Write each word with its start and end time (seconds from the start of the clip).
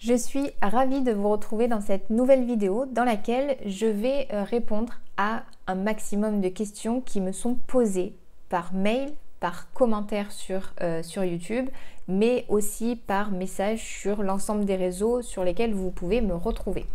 Je 0.00 0.14
suis 0.14 0.50
ravie 0.62 1.02
de 1.02 1.12
vous 1.12 1.28
retrouver 1.28 1.68
dans 1.68 1.82
cette 1.82 2.08
nouvelle 2.08 2.46
vidéo 2.46 2.86
dans 2.86 3.04
laquelle 3.04 3.58
je 3.66 3.84
vais 3.84 4.28
euh, 4.32 4.44
répondre 4.44 4.94
à 5.18 5.42
un 5.66 5.74
maximum 5.74 6.40
de 6.40 6.48
questions 6.48 7.02
qui 7.02 7.20
me 7.20 7.32
sont 7.32 7.56
posées 7.66 8.14
par 8.48 8.72
mail, 8.72 9.12
par 9.40 9.70
commentaire 9.74 10.32
sur, 10.32 10.72
euh, 10.80 11.02
sur 11.02 11.22
YouTube, 11.22 11.68
mais 12.08 12.46
aussi 12.48 12.96
par 12.96 13.30
message 13.30 13.80
sur 13.80 14.22
l'ensemble 14.22 14.64
des 14.64 14.76
réseaux 14.76 15.20
sur 15.20 15.44
lesquels 15.44 15.74
vous 15.74 15.90
pouvez 15.90 16.22
me 16.22 16.34
retrouver. 16.34 16.86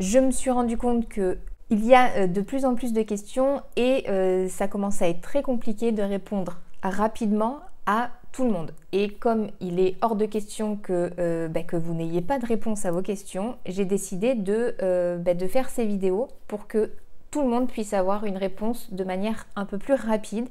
Je 0.00 0.18
me 0.18 0.30
suis 0.30 0.50
rendu 0.50 0.78
compte 0.78 1.10
que 1.10 1.36
il 1.68 1.84
y 1.84 1.94
a 1.94 2.16
euh, 2.16 2.26
de 2.28 2.40
plus 2.40 2.64
en 2.64 2.74
plus 2.74 2.94
de 2.94 3.02
questions 3.02 3.60
et 3.76 4.06
ça 4.48 4.68
commence 4.68 5.02
à 5.02 5.08
être 5.08 5.20
très 5.20 5.42
compliqué 5.42 5.92
de 5.92 6.02
répondre 6.02 6.60
rapidement 6.82 7.60
à 7.84 8.08
tout 8.32 8.44
le 8.44 8.50
monde. 8.50 8.72
Et 8.92 9.10
comme 9.10 9.50
il 9.60 9.78
est 9.78 9.96
hors 10.00 10.16
de 10.16 10.26
question 10.26 10.76
que, 10.76 11.12
euh, 11.18 11.48
bah, 11.48 11.60
vous 11.72 11.94
n'ayez 11.94 12.22
pas 12.22 12.38
de 12.38 12.46
réponse 12.46 12.84
à 12.86 12.90
vos 12.90 13.02
questions, 13.02 13.56
j'ai 13.66 13.84
décidé 13.84 14.34
de, 14.34 14.74
euh, 14.82 15.18
bah, 15.18 15.34
de 15.34 15.46
faire 15.46 15.70
ces 15.70 15.84
vidéos 15.84 16.28
pour 16.48 16.66
que 16.66 16.90
tout 17.30 17.42
le 17.42 17.48
monde 17.48 17.68
puisse 17.68 17.92
avoir 17.92 18.24
une 18.24 18.36
réponse 18.36 18.92
de 18.92 19.04
manière 19.04 19.46
un 19.54 19.64
peu 19.64 19.78
plus 19.78 19.94
rapide 19.94 20.48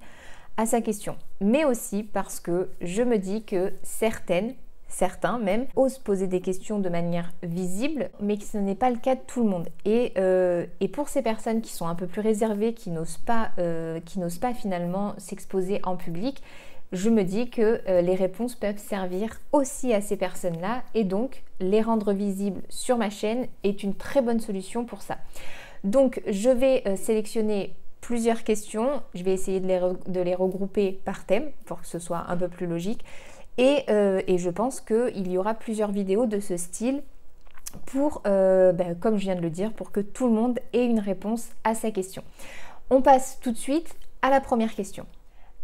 à 0.58 0.66
sa 0.66 0.82
question. 0.82 1.16
Mais 1.42 1.66
aussi 1.66 2.04
parce 2.04 2.40
que 2.40 2.70
je 2.82 3.04
me 3.04 3.18
dis 3.18 3.44
que 3.44 3.74
certaines, 3.84 4.54
certains 4.88 5.40
même, 5.40 5.66
osent 5.76 6.00
poser 6.00 6.28
des 6.28 6.42
questions 6.42 6.80
de 6.80 6.90
manière 6.90 7.32
visible, 7.44 8.10
mais 8.20 8.38
que 8.38 8.44
ce 8.44 8.58
n'est 8.58 8.76
pas 8.76 8.90
le 8.90 8.98
cas 8.98 9.16
de 9.16 9.22
tout 9.26 9.44
le 9.44 9.50
monde. 9.50 9.70
Et, 9.86 10.12
euh, 10.18 10.66
et 10.82 10.88
pour 10.88 11.08
ces 11.08 11.22
personnes 11.22 11.62
qui 11.62 11.72
sont 11.72 11.88
un 11.88 11.96
peu 11.96 12.08
plus 12.08 12.22
réservées, 12.22 12.74
qui 12.74 12.90
n'osent 12.90 13.18
pas, 13.18 13.52
qui 14.06 14.20
n'osent 14.20 14.40
pas 14.40 14.54
finalement 14.54 15.14
s'exposer 15.18 15.80
en 15.84 15.96
public, 15.96 16.44
je 16.92 17.10
me 17.10 17.24
dis 17.24 17.50
que 17.50 17.82
euh, 17.88 18.02
les 18.02 18.16
réponses 18.16 18.56
peuvent 18.56 18.78
servir 18.78 19.40
aussi 19.54 19.94
à 19.94 20.02
ces 20.02 20.18
personnes-là 20.18 20.84
et 20.94 21.04
donc 21.04 21.44
les 21.60 21.82
rendre 21.82 22.12
visibles 22.12 22.62
sur 22.70 22.98
ma 22.98 23.10
chaîne 23.10 23.48
est 23.64 23.84
une 23.84 23.96
très 23.96 24.22
bonne 24.22 24.40
solution 24.40 24.84
pour 24.86 25.02
ça. 25.02 25.18
Donc 25.84 26.22
je 26.28 26.50
vais 26.50 26.84
euh, 26.88 26.96
sélectionner 26.96 27.74
plusieurs 28.02 28.44
questions, 28.44 29.02
je 29.14 29.24
vais 29.24 29.32
essayer 29.32 29.60
de 29.60 30.22
les, 30.22 30.36
regrouper 30.36 31.00
par 31.06 31.26
thème 31.26 31.52
pour 31.66 31.82
que 31.82 31.88
ce 31.88 32.00
soit 32.00 32.26
un 32.28 32.36
peu 32.36 32.48
plus 32.48 32.66
logique 32.66 33.06
et, 33.58 33.84
euh, 33.90 34.22
je 34.28 34.50
pense 34.50 34.82
qu'il 34.82 35.32
y 35.32 35.38
aura 35.38 35.54
plusieurs 35.54 35.92
vidéos 35.92 36.26
de 36.26 36.40
ce 36.40 36.58
style 36.58 37.04
pour, 37.86 38.22
ben, 38.26 38.98
comme 39.00 39.18
je 39.18 39.24
viens 39.24 39.36
de 39.36 39.42
le 39.42 39.50
dire, 39.50 39.72
pour 39.72 39.92
que 39.92 40.02
tout 40.02 40.28
le 40.28 40.34
monde 40.34 40.60
ait 40.74 40.86
une 40.86 41.00
réponse 41.00 41.50
à 41.64 41.74
sa 41.74 41.92
question. 41.92 42.24
On 42.90 43.02
passe 43.02 43.40
tout 43.40 43.52
de 43.52 43.58
suite 43.58 43.96
à 44.22 44.30
la 44.30 44.42
première 44.42 44.74
question. 44.74 45.06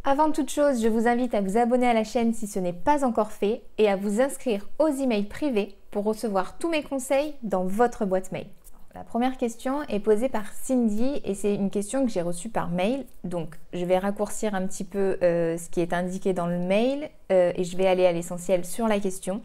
Avant 0.10 0.32
toute 0.32 0.50
chose, 0.50 0.82
je 0.82 0.88
vous 0.88 1.06
invite 1.06 1.34
à 1.34 1.42
vous 1.42 1.58
abonner 1.58 1.86
à 1.86 1.94
la 1.94 2.06
chaîne 2.06 2.34
si 2.34 2.48
ce 2.48 2.60
n'est 2.60 2.72
pas 2.72 3.04
encore 3.04 3.34
fait 3.34 3.62
et 3.78 3.90
à 3.90 3.98
vous 3.98 4.22
inscrire 4.22 4.66
aux 4.80 4.88
emails 4.88 5.26
privés 5.26 5.76
pour 5.92 6.06
recevoir 6.06 6.58
tous 6.58 6.70
mes 6.70 6.82
conseils 6.82 7.34
dans 7.44 7.66
votre 7.66 8.06
boîte 8.06 8.32
mail. 8.32 8.48
La 8.96 9.04
première 9.04 9.36
question 9.36 9.84
est 9.90 10.00
posée 10.00 10.30
par 10.30 10.46
Cindy 10.54 11.20
et 11.26 11.34
c'est 11.34 11.54
une 11.54 11.70
question 11.70 12.06
que 12.06 12.10
j'ai 12.10 12.22
reçue 12.22 12.48
par 12.48 12.70
mail. 12.70 13.06
Donc 13.26 13.56
je 13.74 13.84
vais 13.84 13.98
raccourcir 13.98 14.56
un 14.56 14.66
petit 14.66 14.86
peu 14.86 15.18
euh, 15.24 15.58
ce 15.58 15.70
qui 15.70 15.82
est 15.82 15.92
indiqué 15.92 16.32
dans 16.32 16.48
le 16.48 16.58
mail 16.58 17.10
euh, 17.34 17.52
et 17.54 17.66
je 17.66 17.76
vais 17.76 17.86
aller 17.86 18.06
à 18.06 18.14
l'essentiel 18.14 18.64
sur 18.64 18.88
la 18.88 19.02
question. 19.02 19.42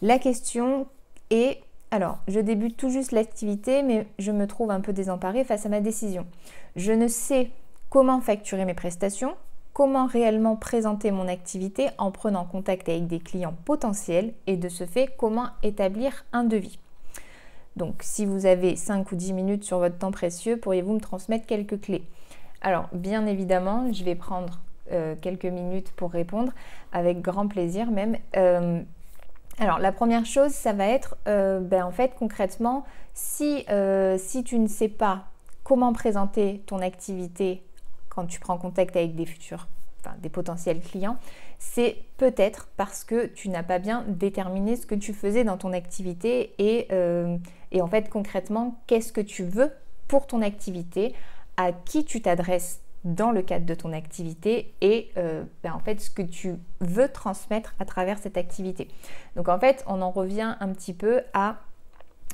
La 0.00 0.18
question 0.18 0.86
est, 1.28 1.60
alors 1.90 2.20
je 2.26 2.40
débute 2.40 2.78
tout 2.78 2.88
juste 2.88 3.12
l'activité 3.12 3.82
mais 3.82 4.06
je 4.18 4.32
me 4.32 4.46
trouve 4.46 4.70
un 4.70 4.80
peu 4.80 4.94
désemparée 4.94 5.44
face 5.44 5.66
à 5.66 5.68
ma 5.68 5.80
décision. 5.80 6.24
Je 6.74 6.92
ne 6.92 7.06
sais 7.06 7.50
comment 7.90 8.22
facturer 8.22 8.64
mes 8.64 8.72
prestations, 8.72 9.34
comment 9.72 10.06
réellement 10.06 10.56
présenter 10.56 11.10
mon 11.10 11.28
activité 11.28 11.88
en 11.98 12.10
prenant 12.10 12.44
contact 12.44 12.88
avec 12.88 13.06
des 13.06 13.20
clients 13.20 13.54
potentiels 13.64 14.32
et 14.46 14.56
de 14.56 14.68
ce 14.68 14.84
fait 14.84 15.08
comment 15.16 15.48
établir 15.62 16.24
un 16.32 16.44
devis. 16.44 16.78
Donc 17.76 17.96
si 18.00 18.26
vous 18.26 18.46
avez 18.46 18.76
5 18.76 19.10
ou 19.12 19.16
10 19.16 19.32
minutes 19.32 19.64
sur 19.64 19.78
votre 19.78 19.96
temps 19.98 20.10
précieux, 20.10 20.56
pourriez-vous 20.56 20.94
me 20.94 21.00
transmettre 21.00 21.46
quelques 21.46 21.80
clés? 21.80 22.02
Alors 22.60 22.88
bien 22.92 23.26
évidemment, 23.26 23.92
je 23.92 24.04
vais 24.04 24.14
prendre 24.14 24.60
euh, 24.92 25.14
quelques 25.20 25.46
minutes 25.46 25.92
pour 25.92 26.10
répondre 26.10 26.52
avec 26.92 27.20
grand 27.20 27.46
plaisir 27.46 27.90
même. 27.90 28.16
Euh, 28.36 28.82
alors 29.58 29.78
la 29.78 29.92
première 29.92 30.26
chose, 30.26 30.50
ça 30.50 30.72
va 30.72 30.86
être 30.88 31.16
euh, 31.28 31.60
ben, 31.60 31.84
en 31.84 31.92
fait 31.92 32.12
concrètement, 32.18 32.84
si, 33.14 33.64
si 34.18 34.44
tu 34.44 34.58
ne 34.58 34.66
sais 34.66 34.88
pas 34.88 35.24
comment 35.62 35.92
présenter 35.92 36.62
ton 36.66 36.80
activité 36.80 37.62
quand 38.20 38.26
tu 38.26 38.38
prends 38.38 38.58
contact 38.58 38.96
avec 38.96 39.14
des 39.14 39.24
futurs, 39.24 39.66
enfin 40.00 40.14
des 40.20 40.28
potentiels 40.28 40.80
clients, 40.80 41.16
c'est 41.58 41.96
peut-être 42.18 42.68
parce 42.76 43.02
que 43.02 43.26
tu 43.26 43.48
n'as 43.48 43.62
pas 43.62 43.78
bien 43.78 44.04
déterminé 44.08 44.76
ce 44.76 44.84
que 44.84 44.94
tu 44.94 45.14
faisais 45.14 45.42
dans 45.42 45.56
ton 45.56 45.72
activité 45.72 46.52
et, 46.58 46.86
euh, 46.92 47.38
en 47.80 47.86
fait 47.86 48.10
concrètement 48.10 48.78
qu'est-ce 48.86 49.12
que 49.12 49.22
tu 49.22 49.44
veux 49.44 49.72
pour 50.06 50.26
ton 50.26 50.42
activité, 50.42 51.14
à 51.56 51.72
qui 51.72 52.04
tu 52.04 52.20
t'adresses 52.20 52.80
dans 53.04 53.30
le 53.30 53.40
cadre 53.40 53.64
de 53.64 53.74
ton 53.74 53.94
activité 53.94 54.74
et 54.82 55.10
euh, 55.16 55.44
ben, 55.62 55.72
en 55.72 55.78
fait 55.78 55.98
ce 55.98 56.10
que 56.10 56.20
tu 56.20 56.56
veux 56.80 57.08
transmettre 57.08 57.74
à 57.78 57.86
travers 57.86 58.18
cette 58.18 58.36
activité. 58.36 58.88
Donc 59.34 59.48
en 59.48 59.58
fait 59.58 59.82
on 59.86 60.02
en 60.02 60.10
revient 60.10 60.56
un 60.60 60.68
petit 60.74 60.92
peu 60.92 61.22
à 61.32 61.56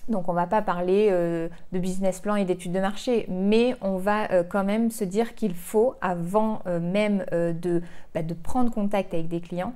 donc 0.09 0.29
on 0.29 0.33
ne 0.33 0.37
va 0.37 0.47
pas 0.47 0.63
parler 0.63 1.09
euh, 1.11 1.49
de 1.73 1.79
business 1.79 2.21
plan 2.21 2.37
et 2.37 2.45
d'études 2.45 2.73
de 2.73 2.81
marché, 2.81 3.27
mais 3.29 3.75
on 3.81 3.97
va 3.97 4.31
euh, 4.31 4.45
quand 4.45 4.65
même 4.65 4.91
se 4.91 5.05
dire 5.05 5.35
qu'il 5.35 5.55
faut, 5.55 5.95
avant 6.01 6.63
euh, 6.67 6.79
même 6.79 7.25
de, 7.33 7.83
bah, 8.15 8.23
de, 8.23 8.35
prendre 8.35 8.71
contact 8.71 9.15
avec 9.15 9.29
des 9.29 9.41
clients, 9.41 9.75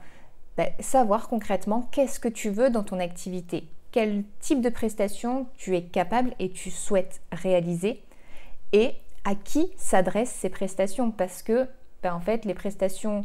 bah, 0.56 0.66
savoir 0.78 1.28
concrètement 1.28 1.88
qu'est-ce 1.91 2.20
que 2.20 2.28
tu 2.28 2.50
veux 2.50 2.70
dans 2.70 2.84
ton 2.84 3.00
activité, 3.00 3.66
quel 3.91 4.22
type 4.38 4.60
de 4.60 4.68
prestations 4.68 5.46
tu 5.56 5.76
es 5.76 5.82
capable 5.82 6.34
et 6.38 6.50
tu 6.50 6.70
souhaites 6.70 7.20
réaliser, 7.32 8.02
et 8.72 8.92
à 9.24 9.34
qui 9.34 9.68
s'adressent 9.76 10.30
ces 10.30 10.48
prestations, 10.48 11.10
parce 11.10 11.42
que 11.42 11.66
bah, 12.02 12.14
en 12.14 12.20
fait 12.20 12.44
les 12.44 12.54
prestations 12.54 13.24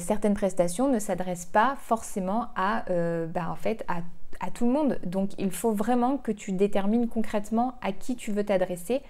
certaines 0.00 0.34
prestations 0.34 0.92
ne 0.92 0.98
s'adressent 0.98 1.46
pas 1.46 1.76
forcément 1.80 2.48
à, 2.56 2.84
en 2.90 3.56
à 3.88 4.02
à 4.42 4.50
tout 4.50 4.66
le 4.66 4.72
monde. 4.72 4.98
Donc 5.06 5.30
il 5.38 5.50
faut 5.50 5.72
vraiment 5.72 6.18
que 6.18 6.32
tu 6.32 6.52
détermines 6.52 7.08
concrètement 7.08 7.74
à 7.80 7.92
qui 7.92 8.16
tu 8.16 8.32
veux 8.32 8.44
t'adresser 8.44 9.00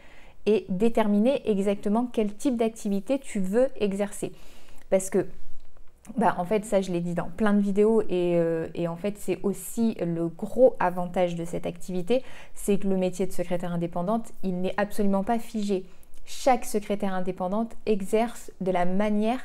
et 0.47 0.66
déterminer 0.69 1.48
exactement 1.50 2.09
quel 2.12 2.32
type 2.34 2.56
d'activité 2.56 3.19
tu 3.19 3.41
veux 3.41 3.69
exercer. 3.81 4.32
Parce 4.91 5.09
que, 5.09 5.26
bah, 6.16 6.34
en 6.38 6.44
fait, 6.44 6.65
ça 6.65 6.81
je 6.81 6.92
l'ai 6.92 7.00
dit 7.00 7.15
dans 7.15 7.31
plein 7.37 7.54
de 7.54 7.60
vidéos 7.60 8.03
et, 8.03 8.37
euh, 8.37 8.69
et 8.75 8.87
en 8.88 8.97
fait 8.97 9.16
c'est 9.19 9.38
aussi 9.42 9.97
le 10.00 10.28
gros 10.28 10.76
avantage 10.78 11.34
de 11.34 11.44
cette 11.44 11.66
activité, 11.66 12.22
c'est 12.54 12.78
que 12.78 12.88
le 12.88 12.97
métier 12.97 13.26
de 13.26 13.32
secrétaire 13.32 13.72
indépendante, 13.72 14.32
il 14.42 14.60
n'est 14.60 14.75
absolument 14.76 15.25
pas 15.25 15.38
figé. 15.38 15.84
Chaque 16.25 16.65
secrétaire 16.65 17.15
indépendante 17.15 17.72
exerce 17.87 18.53
de 18.60 18.71
la 18.71 18.84
manière 18.84 19.41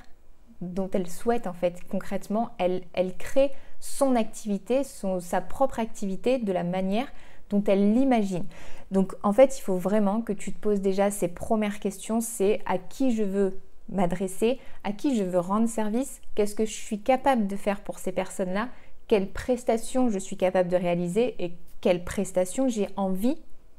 dont 0.62 0.90
elle 0.94 1.08
souhaite 1.08 1.48
en 1.48 1.54
fait 1.54 1.80
concrètement, 1.90 2.52
elle, 2.58 2.82
elle 2.94 3.16
crée 3.16 3.52
son 3.80 4.16
activité, 4.16 4.84
son, 4.84 5.20
sa 5.20 5.42
propre 5.42 5.80
activité 5.80 6.40
de 6.40 6.52
la 6.52 6.64
manière 6.64 7.08
dont 7.50 7.64
elle 7.68 7.94
l'imagine. 7.94 8.46
Donc 8.92 9.16
en 9.24 9.34
fait, 9.34 9.58
il 9.58 9.62
faut 9.62 9.78
vraiment 9.78 10.22
que 10.22 10.34
tu 10.34 10.54
te 10.54 10.60
poses 10.60 10.82
déjà 10.82 11.12
ces 11.12 11.28
premières 11.28 11.80
questions, 11.80 12.22
c'est 12.22 12.62
à 12.66 12.78
qui 12.78 13.16
je 13.16 13.24
veux 13.24 13.60
m'adresser, 13.90 14.60
à 14.84 14.92
qui 14.92 15.16
je 15.16 15.24
veux 15.24 15.40
rendre 15.40 15.68
service, 15.68 16.22
qu'est-ce 16.36 16.56
que 16.56 16.66
je 16.66 16.74
suis 16.74 17.00
capable 17.00 17.48
de 17.48 17.56
faire 17.56 17.82
pour 17.82 18.00
ces 18.00 18.12
personnes-là, 18.12 18.70
quelles 19.08 19.32
prestations 19.32 20.10
je 20.10 20.20
suis 20.20 20.36
capable 20.36 20.70
de 20.70 20.76
réaliser 20.76 21.36
et 21.40 21.54
quelles 21.80 22.04
prestations 22.04 22.68
j'ai 22.68 22.90
envie 22.98 23.38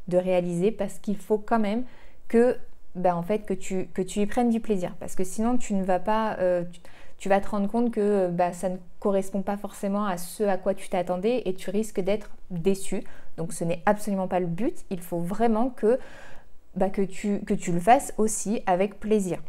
de 0.09 0.17
réaliser 0.17 0.71
parce 0.71 0.99
qu'il 0.99 1.17
faut 1.17 1.39
quand 1.39 1.59
même 1.59 1.85
que 2.29 2.57
ben, 2.95 3.15
en 3.15 3.23
fait 3.23 3.41
que 3.41 3.55
tu, 3.55 3.87
que 3.95 4.03
tu 4.03 4.21
y 4.21 4.27
prennes 4.27 4.51
du 4.51 4.61
plaisir 4.61 4.95
parce 4.99 5.15
que 5.15 5.25
sinon 5.25 5.57
tu 5.57 5.75
ne 5.75 5.85
vas 5.85 5.99
pas 5.99 6.37
euh, 6.39 6.65
tu 7.19 7.29
vas 7.29 7.41
te 7.41 7.49
rendre 7.49 7.69
compte 7.69 7.91
que 7.91 8.29
bah, 8.29 8.53
ça 8.53 8.69
ne 8.69 8.77
correspond 9.01 9.43
pas 9.43 9.57
forcément 9.57 10.07
à 10.07 10.17
ce 10.17 10.45
à 10.45 10.57
quoi 10.57 10.75
tu 10.75 10.89
t'attendais 10.89 11.43
et 11.45 11.55
tu 11.55 11.71
risques 11.71 12.01
d'être 12.01 12.31
déçu. 12.51 13.03
Donc 13.37 13.53
ce 13.53 13.65
n'est 13.65 13.83
absolument 13.87 14.29
pas 14.29 14.41
le 14.41 14.47
but. 14.47 14.85
Il 14.91 15.01
faut 15.01 15.19
vraiment 15.19 15.71
que, 15.71 15.99
bah, 16.77 16.91
que, 16.91 17.03
tu, 17.03 17.41
que 17.41 17.55
tu 17.55 17.73
le 17.73 17.81
fasses 17.81 18.15
aussi 18.19 18.63
avec 18.67 19.01
plaisir. 19.01 19.43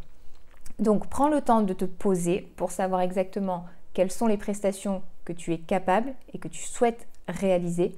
Donc 0.80 1.06
prends 1.08 1.28
le 1.28 1.40
temps 1.40 1.62
de 1.62 1.72
te 1.72 1.84
poser 1.84 2.52
pour 2.56 2.72
savoir 2.72 3.02
exactement 3.02 3.64
quelles 3.92 4.10
sont 4.10 4.26
les 4.26 4.36
prestations 4.36 5.02
que 5.24 5.32
tu 5.32 5.52
es 5.52 5.58
capable 5.58 6.12
et 6.32 6.38
que 6.38 6.48
tu 6.48 6.62
souhaites 6.62 7.06
réaliser, 7.28 7.94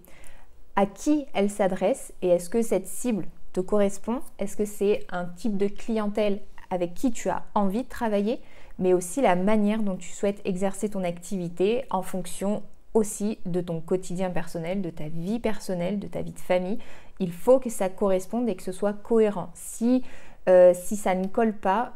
à 0.77 0.85
qui 0.85 1.27
elles 1.33 1.51
s'adressent 1.51 2.13
et 2.21 2.29
est-ce 2.29 2.51
que 2.51 2.61
cette 2.61 2.87
cible 2.87 3.27
te 3.53 3.61
correspond, 3.61 4.21
est-ce 4.39 4.57
que 4.57 4.65
c'est 4.65 5.07
un 5.11 5.25
type 5.25 5.57
de 5.57 5.69
clientèle 5.69 6.41
avec 6.71 6.95
qui 6.95 7.11
tu 7.11 7.29
as 7.29 7.45
envie 7.55 7.83
de 7.83 7.89
travailler, 7.89 8.41
mais 8.79 8.95
aussi 8.95 9.21
la 9.21 9.37
manière 9.37 9.83
dont 9.83 9.97
tu 9.97 10.11
souhaites 10.11 10.41
exercer 10.45 10.89
ton 10.89 11.05
activité 11.05 11.85
en 11.91 12.03
fonction 12.03 12.63
aussi 12.95 13.39
de 13.47 13.61
ton 13.61 13.81
quotidien 13.81 14.31
personnel, 14.31 14.83
de 14.83 14.91
ta 14.91 15.09
vie 15.09 15.39
personnelle, 15.39 15.99
de 15.99 16.07
ta 16.07 16.23
vie 16.23 16.33
de 16.33 16.41
famille? 16.41 16.79
Il 17.21 17.33
faut 17.33 17.59
que 17.59 17.71
ça 17.71 17.89
corresponde 17.89 18.49
et 18.49 18.55
que 18.55 18.63
ce 18.63 18.73
soit 18.73 18.95
cohérent. 18.95 19.51
Si, 19.55 20.03
euh, 20.49 20.73
si 20.75 20.97
ça 20.97 21.15
ne 21.15 21.27
colle 21.27 21.53
pas, 21.53 21.93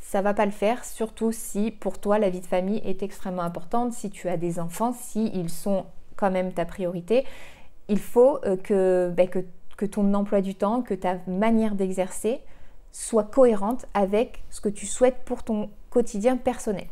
ça 0.00 0.22
va 0.22 0.34
pas 0.34 0.46
le 0.46 0.52
faire, 0.52 0.84
surtout 0.84 1.32
si 1.32 1.70
pour 1.70 1.98
toi 1.98 2.18
la 2.18 2.30
vie 2.30 2.40
de 2.40 2.46
famille 2.46 2.80
est 2.84 3.02
extrêmement 3.02 3.42
importante, 3.42 3.92
si 3.92 4.10
tu 4.10 4.28
as 4.28 4.36
des 4.36 4.58
enfants, 4.58 4.94
si 4.98 5.30
ils 5.34 5.50
sont 5.50 5.84
quand 6.16 6.30
même 6.30 6.52
ta 6.52 6.64
priorité, 6.64 7.24
il 7.88 7.98
faut 7.98 8.40
que, 8.64 9.10
ben, 9.14 9.28
que, 9.28 9.44
que 9.78 9.86
ton 9.86 10.12
emploi 10.12 10.42
du 10.42 10.54
temps, 10.54 10.82
que 10.82 10.92
ta 10.92 11.18
manière 11.26 11.74
d'exercer 11.74 12.42
soit 12.92 13.24
cohérente 13.24 13.86
avec 13.94 14.42
ce 14.50 14.60
que 14.60 14.68
tu 14.68 14.86
souhaites 14.86 15.22
pour 15.24 15.44
ton 15.44 15.70
quotidien 15.88 16.36
personnel. 16.36 16.88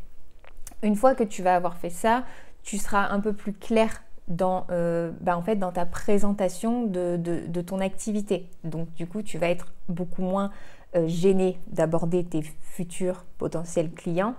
Une 0.83 0.95
fois 0.95 1.15
que 1.15 1.25
tu 1.25 1.43
vas 1.43 1.57
avoir 1.57 1.77
fait 1.77 1.91
ça, 1.91 2.25
tu 2.63 2.79
seras 2.79 3.11
un 3.11 3.21
peu 3.21 3.33
plus 3.33 3.53
clair 3.53 4.03
dans, 4.29 4.67
euh, 4.71 5.11
bah, 5.21 5.37
en 5.37 5.43
fait, 5.43 5.57
dans 5.57 5.73
ta 5.73 5.85
présentation 5.85 6.87
de, 6.87 7.61
ton 7.67 7.81
activité. 7.81 8.49
Donc 8.63 8.93
du 8.95 9.07
coup, 9.07 9.23
tu 9.23 9.37
vas 9.37 9.49
être 9.49 9.73
beaucoup 9.89 10.23
moins 10.23 10.53
euh, 10.95 11.09
gêné 11.09 11.59
d'aborder 11.67 12.25
tes 12.25 12.43
futurs 12.43 13.25
potentiels 13.39 13.91
clients 13.91 14.35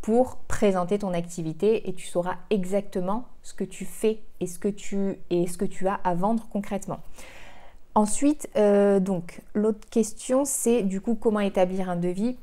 pour 0.00 0.36
présenter 0.36 0.98
ton 0.98 1.12
activité 1.12 1.88
et 1.88 1.92
tu 1.92 2.06
sauras 2.06 2.36
exactement 2.50 3.26
ce 3.42 3.52
que 3.52 3.64
tu 3.64 3.84
fais 3.84 4.20
et 4.38 4.46
ce 4.46 4.58
que 4.58 4.68
tu, 4.68 5.18
et 5.30 5.48
ce 5.48 5.58
que 5.58 5.64
tu 5.64 5.88
as 5.88 5.94
à 5.94 6.14
vendre 6.14 6.46
concrètement. 6.50 7.00
Ensuite, 7.94 8.48
euh, 8.56 9.00
donc 9.00 9.40
l'autre 9.54 9.88
question, 9.90 10.44
c'est 10.44 10.82
du 10.82 11.00
coup 11.00 11.14
comment 11.14 11.40
établir 11.40 11.90
un 11.90 11.96
devis. 11.96 12.36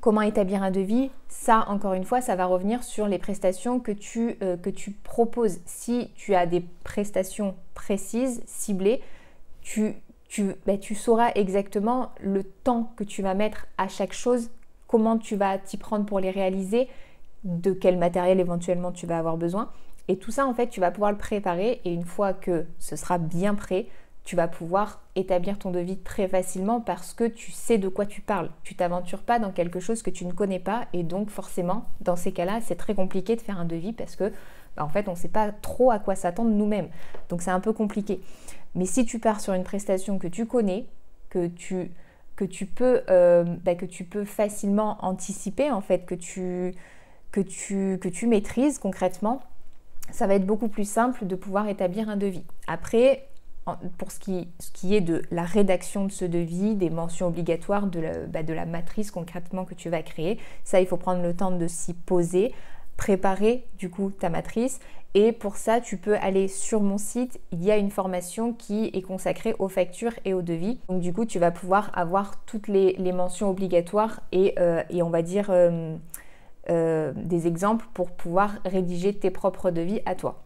Comment 0.00 0.22
établir 0.22 0.62
un 0.62 0.70
devis 0.70 1.10
Ça, 1.28 1.64
encore 1.68 1.94
une 1.94 2.04
fois, 2.04 2.20
ça 2.20 2.36
va 2.36 2.46
revenir 2.46 2.84
sur 2.84 3.08
les 3.08 3.18
prestations 3.18 3.80
que 3.80 3.90
tu, 3.90 4.36
euh, 4.42 4.56
proposes. 5.02 5.58
Si 5.66 6.10
tu 6.14 6.36
as 6.36 6.46
des 6.46 6.64
prestations 6.84 7.56
précises, 7.74 8.42
ciblées, 8.46 9.02
tu, 9.62 9.94
tu, 10.28 10.54
bah, 10.64 10.78
tu 10.78 10.94
sauras 10.94 11.32
exactement 11.34 12.12
le 12.22 12.44
temps 12.44 12.92
que 12.96 13.02
tu 13.02 13.20
vas 13.20 13.34
mettre 13.34 13.66
à 13.78 13.88
chaque 13.88 14.12
chose, 14.12 14.50
comment 14.86 15.18
tu 15.18 15.34
vas 15.34 15.58
t'y 15.58 15.76
prendre 15.76 16.06
pour 16.06 16.20
les 16.20 16.30
réaliser, 16.30 16.88
de 17.42 17.72
quel 17.72 17.98
matériel 17.98 18.38
éventuellement 18.38 18.92
tu 18.92 19.06
vas 19.06 19.18
avoir 19.18 19.36
besoin. 19.36 19.70
Et 20.06 20.16
tout 20.16 20.30
ça, 20.30 20.46
en 20.46 20.54
fait, 20.54 20.68
tu 20.68 20.80
vas 20.80 20.90
pouvoir 20.90 21.10
le 21.10 21.18
préparer 21.18 21.80
et 21.84 21.92
une 21.92 22.04
fois 22.04 22.32
que 22.32 22.66
ce 22.78 22.96
sera 22.96 23.18
bien 23.18 23.54
prêt, 23.54 23.86
tu 24.30 24.36
vas 24.36 24.46
pouvoir 24.46 25.00
établir 25.16 25.58
ton 25.58 25.72
devis 25.72 25.96
très 25.96 26.28
facilement 26.28 26.80
parce 26.80 27.14
que 27.14 27.24
tu 27.24 27.50
sais 27.50 27.78
de 27.78 27.88
quoi 27.88 28.06
tu 28.06 28.20
parles. 28.20 28.48
Tu 28.62 28.76
t'aventures 28.76 29.24
pas 29.24 29.40
dans 29.40 29.50
quelque 29.50 29.80
chose 29.80 30.04
que 30.04 30.10
tu 30.10 30.24
ne 30.24 30.30
connais 30.30 30.60
pas 30.60 30.86
et 30.92 31.02
donc 31.02 31.30
forcément, 31.30 31.86
dans 32.00 32.14
ces 32.14 32.30
cas-là, 32.30 32.60
c'est 32.62 32.76
très 32.76 32.94
compliqué 32.94 33.34
de 33.34 33.40
faire 33.40 33.58
un 33.58 33.64
devis 33.64 33.92
parce 33.92 34.14
que 34.14 34.32
bah, 34.76 34.84
en 34.84 34.88
fait, 34.88 35.08
on 35.08 35.12
ne 35.12 35.16
sait 35.16 35.26
pas 35.26 35.50
trop 35.50 35.90
à 35.90 35.98
quoi 35.98 36.14
s'attendre 36.14 36.50
nous-mêmes. 36.50 36.86
Donc 37.28 37.42
c'est 37.42 37.50
un 37.50 37.58
peu 37.58 37.72
compliqué. 37.72 38.20
Mais 38.76 38.86
si 38.86 39.04
tu 39.04 39.18
pars 39.18 39.40
sur 39.40 39.52
une 39.52 39.64
prestation 39.64 40.16
que 40.20 40.28
tu 40.28 40.46
connais, 40.46 40.86
que 41.28 41.48
tu 41.48 41.90
euh, 42.80 43.44
bah, 43.64 43.72
peux 44.10 44.24
facilement 44.24 44.96
anticiper 45.04 45.72
en 45.72 45.80
fait 45.80 46.06
que 46.06 46.14
tu 46.14 46.72
que 47.32 47.40
tu 48.08 48.26
maîtrises 48.28 48.78
concrètement 48.78 49.42
ça 50.12 50.26
va 50.26 50.34
être 50.34 50.46
beaucoup 50.46 50.68
plus 50.68 50.88
simple 50.88 51.26
de 51.26 51.34
pouvoir 51.36 51.68
établir 51.68 52.08
un 52.08 52.16
devis. 52.16 52.44
Après, 52.66 53.28
pour 53.98 54.10
ce 54.10 54.18
qui, 54.18 54.94
est 54.94 55.00
de 55.00 55.22
la 55.30 55.44
rédaction 55.44 56.06
de 56.06 56.12
ce 56.12 56.24
devis, 56.24 56.74
des 56.74 56.90
mentions 56.90 57.28
obligatoires, 57.28 57.86
de 57.86 58.00
la, 58.00 58.18
bah, 58.26 58.42
de 58.42 58.52
la, 58.52 58.66
matrice 58.66 59.10
concrètement 59.10 59.64
que 59.64 59.74
tu 59.74 59.90
vas 59.90 60.02
créer, 60.02 60.38
ça 60.64 60.80
il 60.80 60.86
faut 60.86 60.96
prendre 60.96 61.22
le 61.22 61.34
temps 61.34 61.50
de 61.50 61.68
s'y 61.68 61.94
poser, 61.94 62.52
préparer 62.96 63.66
du 63.78 63.90
coup 63.90 64.10
ta 64.10 64.28
matrice 64.28 64.80
et 65.14 65.32
pour 65.32 65.56
ça 65.56 65.80
tu 65.80 65.96
peux 65.96 66.16
aller 66.16 66.48
sur 66.48 66.80
mon 66.80 66.98
site, 66.98 67.40
il 67.52 67.62
y 67.64 67.70
a 67.70 67.76
une 67.76 67.90
formation 67.90 68.52
qui 68.52 68.90
est 68.92 69.02
consacrée 69.02 69.54
aux 69.58 69.68
factures 69.68 70.14
et 70.24 70.34
aux 70.34 70.42
devis. 70.42 70.78
Donc 70.88 71.00
du 71.00 71.12
coup 71.12 71.24
tu 71.24 71.38
vas 71.38 71.50
pouvoir 71.50 71.90
avoir 71.94 72.42
toutes 72.44 72.68
les, 72.68 72.96
mentions 73.12 73.50
obligatoires 73.50 74.20
et, 74.32 74.54
euh, 74.58 74.82
et, 74.88 75.02
on 75.02 75.10
va 75.10 75.22
dire 75.22 75.46
euh, 75.50 75.96
euh, 76.70 77.12
des 77.16 77.46
exemples 77.46 77.86
pour 77.92 78.10
pouvoir 78.10 78.52
rédiger 78.64 79.12
tes 79.12 79.30
propres 79.30 79.70
devis 79.70 80.00
à 80.06 80.14
toi. 80.14 80.42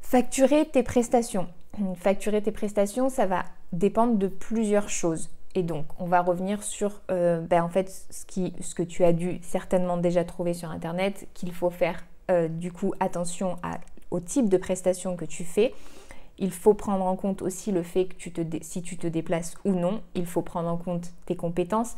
Facturer 0.00 0.64
tes 0.66 0.82
prestations 0.82 1.48
facturer 1.96 2.42
tes 2.42 2.52
prestations, 2.52 3.08
ça 3.08 3.26
va 3.26 3.44
dépendre 3.72 4.16
de 4.16 4.28
plusieurs 4.28 4.88
choses. 4.88 5.30
Et 5.54 5.62
donc, 5.62 5.86
on 5.98 6.06
va 6.06 6.20
revenir 6.20 6.62
sur 6.62 7.00
euh, 7.10 7.40
ben, 7.40 7.62
en 7.62 7.68
fait 7.68 7.90
ce, 8.10 8.24
qui, 8.26 8.54
ce, 8.60 8.74
que 8.74 8.82
tu 8.82 9.04
as 9.04 9.12
dû 9.12 9.40
certainement 9.42 9.96
déjà 9.96 10.24
trouver 10.24 10.54
sur 10.54 10.70
Internet, 10.70 11.26
qu'il 11.34 11.52
faut 11.52 11.70
faire 11.70 12.04
euh, 12.30 12.48
du 12.48 12.70
coup 12.70 12.92
attention 13.00 13.56
au 14.10 14.20
type 14.20 14.48
de 14.48 14.56
prestations 14.56 15.16
que 15.16 15.24
tu 15.24 15.44
fais. 15.44 15.74
Il 16.38 16.52
faut 16.52 16.74
prendre 16.74 17.04
en 17.04 17.16
compte 17.16 17.42
aussi 17.42 17.72
le 17.72 17.82
fait 17.82 18.06
que 18.06 18.14
tu 18.14 18.30
te 18.30 18.42
si 18.60 18.82
tu 18.82 18.96
te 18.96 19.06
déplaces 19.06 19.54
ou 19.64 19.72
non. 19.72 20.02
Il 20.14 20.26
faut 20.26 20.42
prendre 20.42 20.68
en 20.68 20.76
compte 20.76 21.12
tes 21.26 21.34
compétences, 21.34 21.96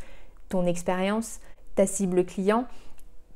ton 0.49 0.65
expérience, 0.65 1.41
ta 1.75 1.87
cible 1.87 2.25
client. 2.25 2.67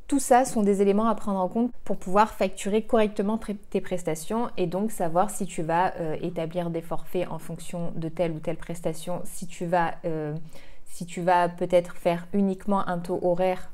Tout 0.07 0.19
ça 0.19 0.45
sont 0.45 0.63
des 0.63 0.83
éléments 0.83 1.07
à 1.07 1.15
prendre 1.15 1.41
en 1.41 1.49
compte 1.49 1.73
pour 1.85 1.97
pouvoir 1.97 2.31
facturer 2.31 2.83
correctement 2.83 3.39
tes 3.71 3.81
prestations 3.81 4.51
et 4.59 4.67
donc 4.67 4.91
savoir 4.91 5.31
si 5.31 5.47
tu 5.47 5.63
vas 5.63 5.95
euh, 5.99 6.17
établir 6.21 6.69
des 6.69 6.83
forfaits 6.83 7.27
en 7.31 7.39
fonction 7.39 7.91
de 7.97 8.11
telle 8.11 8.33
ou 8.33 8.39
telle 8.39 8.59
prestation, 8.59 9.23
si 9.25 9.47
tu 9.47 9.65
vas, 9.65 9.95
euh, 10.05 10.35
peut-être 11.57 11.97
faire 11.97 12.27
uniquement 12.35 12.87
un 12.87 12.99
taux 12.99 13.19
horaire 13.23 13.71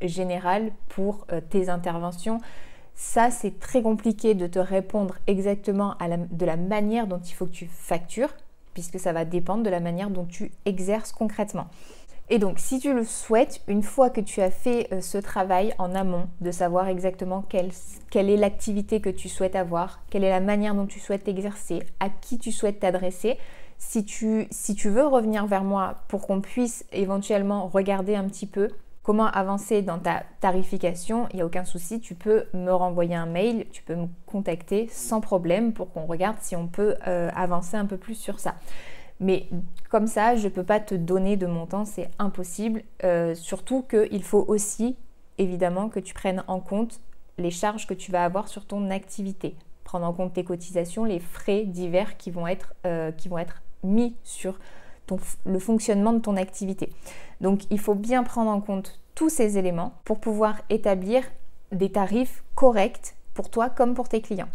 général 0.00 0.72
pour 0.88 1.26
euh, 1.32 1.40
tes 1.40 1.68
interventions. 1.68 2.40
Ça, 2.96 3.30
c'est 3.30 3.60
très 3.60 3.82
compliqué 3.82 4.34
de 4.34 4.48
te 4.48 4.58
répondre 4.58 5.16
exactement 5.28 5.94
de 6.30 6.46
la 6.46 6.56
manière 6.56 7.06
dont 7.06 7.20
il 7.20 7.34
faut 7.34 7.46
que 7.46 7.52
tu 7.52 7.66
factures, 7.66 8.34
puisque 8.74 8.98
ça 8.98 9.12
va 9.12 9.24
dépendre 9.24 9.62
de 9.62 9.70
la 9.70 9.80
manière 9.80 10.10
dont 10.10 10.26
tu 10.26 10.50
exerces 10.64 11.12
concrètement. 11.12 11.68
Et 12.32 12.38
donc, 12.38 12.58
si 12.58 12.78
tu 12.78 12.94
le 12.94 13.04
souhaites, 13.04 13.60
une 13.68 13.82
fois 13.82 14.08
que 14.08 14.22
tu 14.22 14.40
as 14.40 14.50
fait 14.50 14.88
euh, 14.90 15.02
ce 15.02 15.18
travail 15.18 15.74
en 15.76 15.94
amont, 15.94 16.28
de 16.40 16.50
savoir 16.50 16.88
exactement 16.88 17.44
quelle, 17.46 17.72
est 18.14 18.36
l'activité 18.38 19.02
que 19.02 19.10
tu 19.10 19.28
souhaites 19.28 19.54
avoir, 19.54 20.00
quelle 20.08 20.24
est 20.24 20.30
la 20.30 20.40
manière 20.40 20.74
dont 20.74 20.86
tu 20.86 20.98
souhaites 20.98 21.28
exercer, 21.28 21.82
à 22.00 22.08
qui 22.08 22.38
tu 22.38 22.50
souhaites 22.50 22.80
t'adresser, 22.80 23.36
si 23.76 24.06
tu, 24.06 24.46
si 24.50 24.74
tu 24.74 24.88
veux 24.88 25.06
revenir 25.06 25.44
vers 25.44 25.62
moi 25.62 25.96
pour 26.08 26.26
qu'on 26.26 26.40
puisse 26.40 26.86
éventuellement 26.90 27.68
regarder 27.68 28.14
un 28.14 28.24
petit 28.24 28.46
peu 28.46 28.70
comment 29.02 29.26
avancer 29.26 29.82
dans 29.82 29.98
ta 29.98 30.22
tarification, 30.40 31.28
il 31.32 31.36
n'y 31.36 31.42
a 31.42 31.46
aucun 31.46 31.66
souci, 31.66 32.00
tu 32.00 32.14
peux 32.14 32.44
me 32.54 32.72
renvoyer 32.72 33.14
un 33.14 33.26
mail, 33.26 33.66
tu 33.72 33.82
peux 33.82 33.94
me 33.94 34.06
contacter 34.24 34.88
sans 34.90 35.20
problème 35.20 35.74
pour 35.74 35.92
qu'on 35.92 36.06
regarde 36.06 36.38
si 36.40 36.56
on 36.56 36.66
peut 36.66 36.94
euh, 37.06 37.28
avancer 37.36 37.76
un 37.76 37.84
peu 37.84 37.98
plus 37.98 38.14
sur 38.14 38.40
ça. 38.40 38.54
Mais 39.22 39.48
comme 39.88 40.08
ça, 40.08 40.36
je 40.36 40.44
ne 40.44 40.52
peux 40.52 40.64
pas 40.64 40.80
te 40.80 40.94
donner 40.94 41.36
de 41.36 41.46
montant, 41.46 41.84
c'est 41.84 42.10
impossible. 42.18 42.82
Euh, 43.04 43.34
surtout 43.34 43.82
qu'il 43.82 44.22
faut 44.22 44.44
aussi, 44.48 44.96
évidemment, 45.38 45.88
que 45.88 46.00
tu 46.00 46.12
prennes 46.12 46.42
en 46.48 46.60
compte 46.60 47.00
les 47.38 47.50
charges 47.50 47.86
que 47.86 47.94
tu 47.94 48.10
vas 48.10 48.24
avoir 48.24 48.48
sur 48.48 48.66
ton 48.66 48.90
activité. 48.90 49.54
Prendre 49.84 50.06
en 50.06 50.12
compte 50.12 50.34
tes 50.34 50.44
cotisations, 50.44 51.04
les 51.04 51.20
frais 51.20 51.64
divers 51.64 52.16
qui 52.16 52.30
vont 52.30 52.46
être, 52.46 52.74
euh, 52.84 53.12
qui 53.12 53.28
vont 53.28 53.38
être 53.38 53.62
mis 53.84 54.16
sur 54.24 54.58
le 55.44 55.58
fonctionnement 55.58 56.12
de 56.12 56.20
ton 56.20 56.36
activité. 56.36 56.90
Donc 57.40 57.62
il 57.70 57.78
faut 57.78 57.94
bien 57.94 58.22
prendre 58.22 58.50
en 58.50 58.60
compte 58.60 59.00
tous 59.14 59.28
ces 59.28 59.58
éléments 59.58 59.94
pour 60.04 60.20
pouvoir 60.20 60.60
établir 60.70 61.22
des 61.70 61.90
tarifs 61.90 62.42
corrects 62.54 63.14
pour 63.34 63.50
toi 63.50 63.68
comme 63.68 63.94
pour 63.94 64.08
tes 64.08 64.20
clients. 64.20 64.48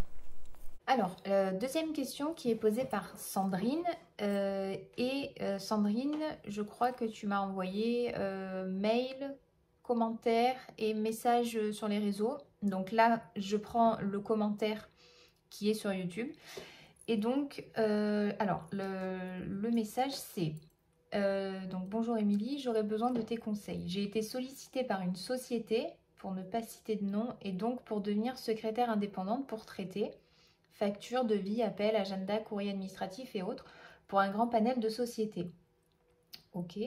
Alors, 0.89 1.17
euh, 1.27 1.51
deuxième 1.51 1.91
question 1.91 2.34
qui 2.34 2.50
est 2.50 2.56
posée 2.56 2.86
par 2.86 3.17
Sandrine. 3.17 3.84
Euh, 4.22 4.74
et 4.98 5.32
euh, 5.41 5.60
Sandrine, 5.60 6.24
je 6.48 6.62
crois 6.62 6.94
que 6.94 7.03
tu 7.03 7.27
m'as 7.27 7.41
envoyé 7.41 8.13
mail, 8.67 9.36
commentaire 9.84 10.56
et 10.77 10.94
message 10.94 11.72
sur 11.72 11.89
les 11.89 12.00
réseaux. 12.00 12.38
Donc 12.62 12.94
là, 12.94 13.22
je 13.36 13.58
prends 13.58 13.98
le 14.00 14.22
commentaire 14.22 14.89
qui 15.50 15.70
est 15.70 15.74
sur 15.74 15.91
YouTube. 15.91 16.32
Et 17.10 17.17
donc, 17.17 17.65
alors, 17.75 18.63
le, 18.72 19.44
le 19.44 19.72
message 19.72 20.13
c'est... 20.13 20.53
donc 21.70 21.88
bonjour 21.89 22.17
Émilie, 22.17 22.60
j'aurais 22.60 22.84
besoin 22.84 23.12
de 23.12 23.22
tes 23.22 23.38
conseils. 23.38 23.84
J'ai 23.88 24.03
été 24.03 24.22
sollicitée 24.22 24.86
par 24.86 25.01
une 25.01 25.17
société, 25.17 25.88
pour 26.17 26.32
ne 26.32 26.44
pas 26.44 26.62
citer 26.62 26.96
de 26.96 27.06
nom, 27.06 27.36
et 27.41 27.51
donc 27.51 27.82
pour 27.84 28.00
devenir 28.00 28.38
secrétaire 28.38 28.89
indépendante 28.89 29.48
pour 29.48 29.65
traiter 29.65 30.12
factures, 30.77 31.25
devis, 31.25 31.63
appels, 31.63 31.96
agenda, 31.96 32.38
courrier 32.38 32.72
administratif 32.72 33.36
et 33.36 33.43
autres 33.43 33.65
pour 34.07 34.19
un 34.19 34.29
grand 34.29 34.48
panel 34.48 34.79
de 34.79 34.89
sociétés. 34.89 35.51
Ok. 36.53 36.79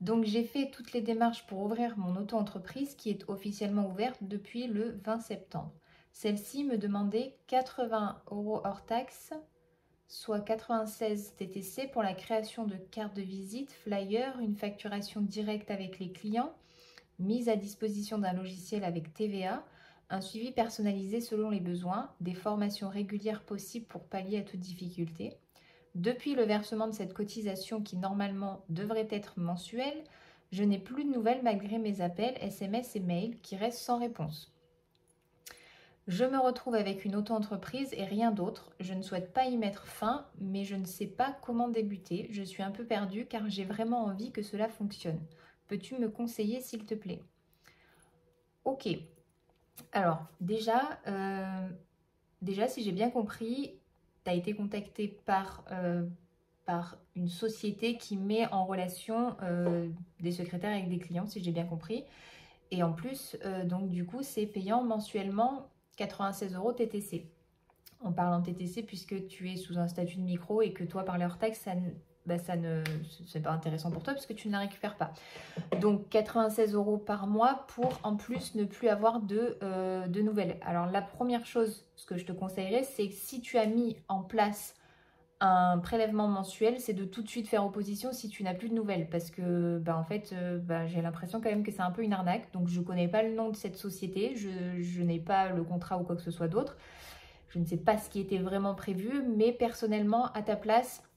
Donc 0.00 0.24
j'ai 0.24 0.44
fait 0.44 0.70
toutes 0.70 0.92
les 0.92 1.00
démarches 1.00 1.46
pour 1.46 1.60
ouvrir 1.60 1.98
mon 1.98 2.16
auto-entreprise 2.16 2.94
qui 2.94 3.10
est 3.10 3.28
officiellement 3.28 3.88
ouverte 3.88 4.18
depuis 4.22 4.66
le 4.66 4.98
20 5.04 5.20
septembre. 5.20 5.72
Celle-ci 6.12 6.64
me 6.64 6.78
demandait 6.78 7.36
80 7.48 8.22
euros 8.30 8.60
hors 8.64 8.84
taxe, 8.84 9.32
soit 10.06 10.40
96 10.40 11.34
TTC 11.36 11.88
pour 11.88 12.02
la 12.02 12.14
création 12.14 12.64
de 12.64 12.76
cartes 12.76 13.14
de 13.14 13.22
visite, 13.22 13.72
flyers, 13.72 14.38
une 14.40 14.56
facturation 14.56 15.20
directe 15.20 15.70
avec 15.70 15.98
les 15.98 16.10
clients, 16.10 16.52
mise 17.18 17.48
à 17.48 17.56
disposition 17.56 18.18
d'un 18.18 18.32
logiciel 18.32 18.84
avec 18.84 19.12
TVA, 19.14 19.64
un 20.10 20.20
suivi 20.20 20.52
personnalisé 20.52 21.20
selon 21.20 21.50
les 21.50 21.60
besoins, 21.60 22.10
des 22.20 22.34
formations 22.34 22.88
régulières 22.88 23.42
possibles 23.42 23.86
pour 23.86 24.04
pallier 24.04 24.38
à 24.38 24.42
toute 24.42 24.60
difficulté. 24.60 25.34
Depuis 25.94 26.34
le 26.34 26.44
versement 26.44 26.86
de 26.86 26.92
cette 26.92 27.14
cotisation 27.14 27.82
qui 27.82 27.96
normalement 27.96 28.64
devrait 28.68 29.08
être 29.10 29.38
mensuelle, 29.38 30.04
je 30.52 30.64
n'ai 30.64 30.78
plus 30.78 31.04
de 31.04 31.10
nouvelles 31.10 31.42
malgré 31.42 31.78
mes 31.78 32.00
appels, 32.00 32.36
SMS 32.40 32.96
et 32.96 33.00
mails 33.00 33.40
qui 33.40 33.56
restent 33.56 33.82
sans 33.82 33.98
réponse. 33.98 34.54
Je 36.06 36.24
me 36.24 36.38
retrouve 36.38 36.74
avec 36.74 37.04
une 37.04 37.16
auto-entreprise 37.16 37.90
et 37.92 38.04
rien 38.04 38.30
d'autre. 38.30 38.70
Je 38.80 38.94
ne 38.94 39.02
souhaite 39.02 39.34
pas 39.34 39.44
y 39.44 39.58
mettre 39.58 39.86
fin, 39.86 40.26
mais 40.40 40.64
je 40.64 40.74
ne 40.74 40.86
sais 40.86 41.06
pas 41.06 41.36
comment 41.42 41.68
débuter. 41.68 42.28
Je 42.30 42.42
suis 42.42 42.62
un 42.62 42.70
peu 42.70 42.86
perdue 42.86 43.26
car 43.26 43.50
j'ai 43.50 43.66
vraiment 43.66 44.04
envie 44.04 44.32
que 44.32 44.42
cela 44.42 44.68
fonctionne. 44.68 45.20
Peux-tu 45.66 45.98
me 45.98 46.08
conseiller 46.08 46.62
s'il 46.62 46.86
te 46.86 46.94
plaît? 46.94 47.22
Ok. 48.64 48.88
Alors, 49.92 50.24
déjà, 50.40 50.98
euh, 51.06 51.68
déjà 52.42 52.68
si 52.68 52.82
j'ai 52.82 52.92
bien 52.92 53.10
compris, 53.10 53.74
tu 54.24 54.30
as 54.30 54.34
été 54.34 54.54
contacté 54.54 55.08
par, 55.26 55.64
euh, 55.72 56.06
par 56.66 56.98
une 57.16 57.28
société 57.28 57.96
qui 57.96 58.16
met 58.16 58.46
en 58.52 58.66
relation 58.66 59.36
euh, 59.42 59.88
des 60.20 60.32
secrétaires 60.32 60.72
avec 60.72 60.88
des 60.88 60.98
clients, 60.98 61.26
si 61.26 61.42
j'ai 61.42 61.52
bien 61.52 61.66
compris. 61.66 62.04
Et 62.70 62.82
en 62.82 62.92
plus, 62.92 63.38
donc 63.64 63.88
du 63.88 64.04
coup, 64.04 64.22
c'est 64.22 64.44
payant 64.44 64.84
mensuellement 64.84 65.70
96 65.96 66.54
euros 66.54 66.74
TTC. 66.74 67.26
On 68.02 68.12
parle 68.12 68.34
en 68.34 68.42
TTC 68.42 68.82
puisque 68.82 69.26
tu 69.26 69.50
es 69.50 69.56
sous 69.56 69.78
un 69.78 69.88
statut 69.88 70.18
de 70.18 70.22
micro 70.22 70.60
et 70.60 70.74
que 70.74 70.84
toi, 70.84 71.02
par 71.02 71.16
leur 71.16 71.38
taxe, 71.38 71.60
ça, 71.60 71.72
bah, 72.28 72.38
ça 72.38 72.56
ne 72.56 72.84
c'est 73.26 73.40
pas 73.42 73.50
intéressant 73.50 73.90
pour 73.90 74.02
toi 74.02 74.12
puisque 74.12 74.34
tu 74.34 74.48
ne 74.48 74.52
la 74.52 74.60
récupères 74.60 74.96
pas. 74.96 75.12
Donc 75.80 76.08
96 76.10 76.74
euros 76.74 76.98
par 76.98 77.26
mois 77.26 77.64
pour 77.68 77.98
en 78.02 78.16
plus 78.16 78.54
ne 78.54 78.64
plus 78.64 78.88
avoir 78.88 79.20
de, 79.20 79.56
euh, 79.62 80.06
de 80.06 80.20
nouvelles. 80.20 80.58
Alors 80.62 80.86
la 80.86 81.02
première 81.02 81.46
chose, 81.46 81.86
ce 81.96 82.06
que 82.06 82.16
je 82.16 82.24
te 82.24 82.32
conseillerais, 82.32 82.84
c'est 82.84 83.08
que 83.08 83.14
si 83.14 83.40
tu 83.40 83.58
as 83.58 83.66
mis 83.66 83.96
en 84.08 84.22
place 84.22 84.74
un 85.40 85.78
prélèvement 85.78 86.26
mensuel, 86.26 86.80
c'est 86.80 86.94
de 86.94 87.04
tout 87.04 87.22
de 87.22 87.28
suite 87.28 87.46
faire 87.46 87.64
opposition 87.64 88.12
si 88.12 88.28
tu 88.28 88.42
n'as 88.42 88.54
plus 88.54 88.68
de 88.68 88.74
nouvelles. 88.74 89.08
Parce 89.08 89.30
que, 89.30 89.78
bah, 89.78 89.96
en 89.96 90.04
fait, 90.04 90.32
euh, 90.32 90.58
bah, 90.58 90.86
j'ai 90.86 91.00
l'impression 91.00 91.40
quand 91.40 91.48
même 91.48 91.62
que 91.62 91.70
c'est 91.70 91.82
un 91.82 91.92
peu 91.92 92.02
une 92.02 92.12
arnaque. 92.12 92.52
Donc, 92.52 92.68
je 92.68 92.80
ne 92.80 92.84
connais 92.84 93.08
pas 93.08 93.22
le 93.22 93.34
nom 93.34 93.50
de 93.50 93.56
cette 93.56 93.76
société. 93.76 94.34
Je, 94.34 94.48
je 94.82 95.02
n'ai 95.02 95.20
pas 95.20 95.50
le 95.50 95.62
contrat 95.62 95.98
ou 95.98 96.02
quoi 96.02 96.16
que 96.16 96.22
ce 96.22 96.30
soit 96.30 96.48
d'autre. 96.48 96.76
Je 97.50 97.58
ne 97.58 97.64
sais 97.64 97.76
pas 97.76 97.98
ce 97.98 98.10
qui 98.10 98.20
était 98.20 98.38
vraiment 98.38 98.74
prévu. 98.74 99.22
Mais 99.36 99.52
personnellement, 99.52 100.32
à 100.32 100.42
ta 100.42 100.56
place, 100.56 101.07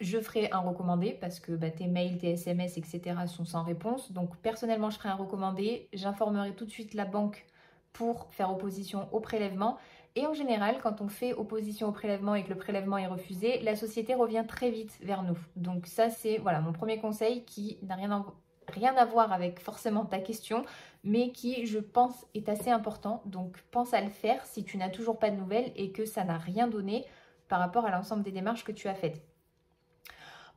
je 0.00 0.18
ferai 0.18 0.50
un 0.52 0.58
recommandé 0.58 1.16
parce 1.20 1.40
que 1.40 1.52
bah, 1.52 1.70
tes 1.70 1.86
mails, 1.86 2.18
tes 2.18 2.32
SMS, 2.32 2.76
etc. 2.76 3.00
sont 3.26 3.44
sans 3.44 3.62
réponse. 3.62 4.12
Donc 4.12 4.36
personnellement, 4.38 4.90
je 4.90 4.98
ferai 4.98 5.10
un 5.10 5.16
recommandé. 5.16 5.88
J'informerai 5.92 6.54
tout 6.54 6.64
de 6.64 6.70
suite 6.70 6.94
la 6.94 7.04
banque 7.04 7.46
pour 7.92 8.26
faire 8.32 8.50
opposition 8.50 9.08
au 9.12 9.20
prélèvement. 9.20 9.78
Et 10.14 10.26
en 10.26 10.34
général, 10.34 10.78
quand 10.82 11.00
on 11.00 11.08
fait 11.08 11.32
opposition 11.32 11.88
au 11.88 11.92
prélèvement 11.92 12.34
et 12.34 12.44
que 12.44 12.50
le 12.50 12.56
prélèvement 12.56 12.98
est 12.98 13.06
refusé, 13.06 13.60
la 13.60 13.76
société 13.76 14.14
revient 14.14 14.44
très 14.46 14.70
vite 14.70 14.98
vers 15.00 15.22
nous. 15.22 15.38
Donc 15.56 15.86
ça, 15.86 16.10
c'est 16.10 16.38
voilà 16.38 16.60
mon 16.60 16.72
premier 16.72 16.98
conseil 16.98 17.44
qui 17.44 17.78
n'a 17.82 17.94
rien, 17.94 18.26
rien 18.68 18.94
à 18.96 19.06
voir 19.06 19.32
avec 19.32 19.60
forcément 19.60 20.04
ta 20.04 20.18
question, 20.18 20.64
mais 21.02 21.30
qui, 21.30 21.64
je 21.66 21.78
pense, 21.78 22.26
est 22.34 22.48
assez 22.48 22.70
important. 22.70 23.22
Donc 23.24 23.56
pense 23.70 23.94
à 23.94 24.02
le 24.02 24.10
faire 24.10 24.44
si 24.44 24.64
tu 24.64 24.76
n'as 24.76 24.90
toujours 24.90 25.18
pas 25.18 25.30
de 25.30 25.36
nouvelles 25.36 25.72
et 25.76 25.92
que 25.92 26.04
ça 26.04 26.24
n'a 26.24 26.36
rien 26.36 26.68
donné 26.68 27.06
par 27.48 27.60
rapport 27.60 27.86
à 27.86 27.90
l'ensemble 27.90 28.22
des 28.22 28.32
démarches 28.32 28.64
que 28.64 28.72
tu 28.72 28.88
as 28.88 28.94
faites. 28.94 29.31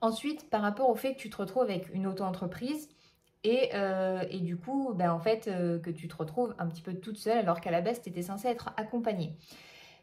Ensuite, 0.06 0.52
par 0.52 0.62
rapport 0.62 0.88
au 0.92 0.94
fait 0.94 1.16
que 1.16 1.20
tu 1.20 1.32
te 1.32 1.38
retrouves 1.38 1.64
avec 1.64 1.92
une 1.92 2.06
auto-entreprise 2.06 2.90
et, 3.44 3.72
euh, 3.74 4.24
du 4.40 4.56
coup, 4.56 4.94
ben, 4.94 5.12
en 5.12 5.20
fait, 5.20 5.48
euh, 5.48 5.80
que 5.80 5.90
tu 5.90 6.08
te 6.08 6.16
retrouves 6.16 6.54
un 6.60 6.68
petit 6.68 6.84
peu 6.84 6.94
toute 6.94 7.18
seule 7.18 7.40
alors 7.40 7.60
qu'à 7.60 7.72
la 7.72 7.82
base, 7.82 8.04
tu 8.04 8.10
étais 8.10 8.22
censée 8.22 8.50
être 8.50 8.72
accompagnée. 8.78 9.36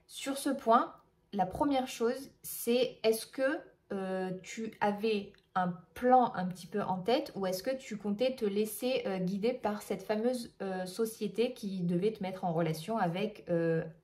Sur 0.09 0.39
ce 0.39 0.51
point, 0.51 0.93
la 1.33 1.47
première 1.47 1.87
chose, 1.87 2.33
c'est 2.43 2.99
est-ce 3.05 3.27
que 3.27 3.61
euh, 3.93 4.33
tu 4.43 4.73
avais 4.81 5.33
un 5.55 5.69
plan 5.95 6.33
un 6.35 6.47
petit 6.47 6.67
peu 6.67 6.83
en 6.83 6.99
tête 6.99 7.31
ou 7.37 7.47
est-ce 7.47 7.63
que 7.63 7.71
tu 7.77 7.97
comptais 7.97 8.35
te 8.35 8.45
laisser 8.45 9.05
guider 9.21 9.53
par 9.53 9.83
cette 9.83 10.03
fameuse 10.03 10.53
société 10.87 11.53
qui 11.53 11.83
devait 11.83 12.11
te 12.11 12.23
mettre 12.23 12.45
en 12.45 12.55
relation 12.55 12.97
avec 12.97 13.45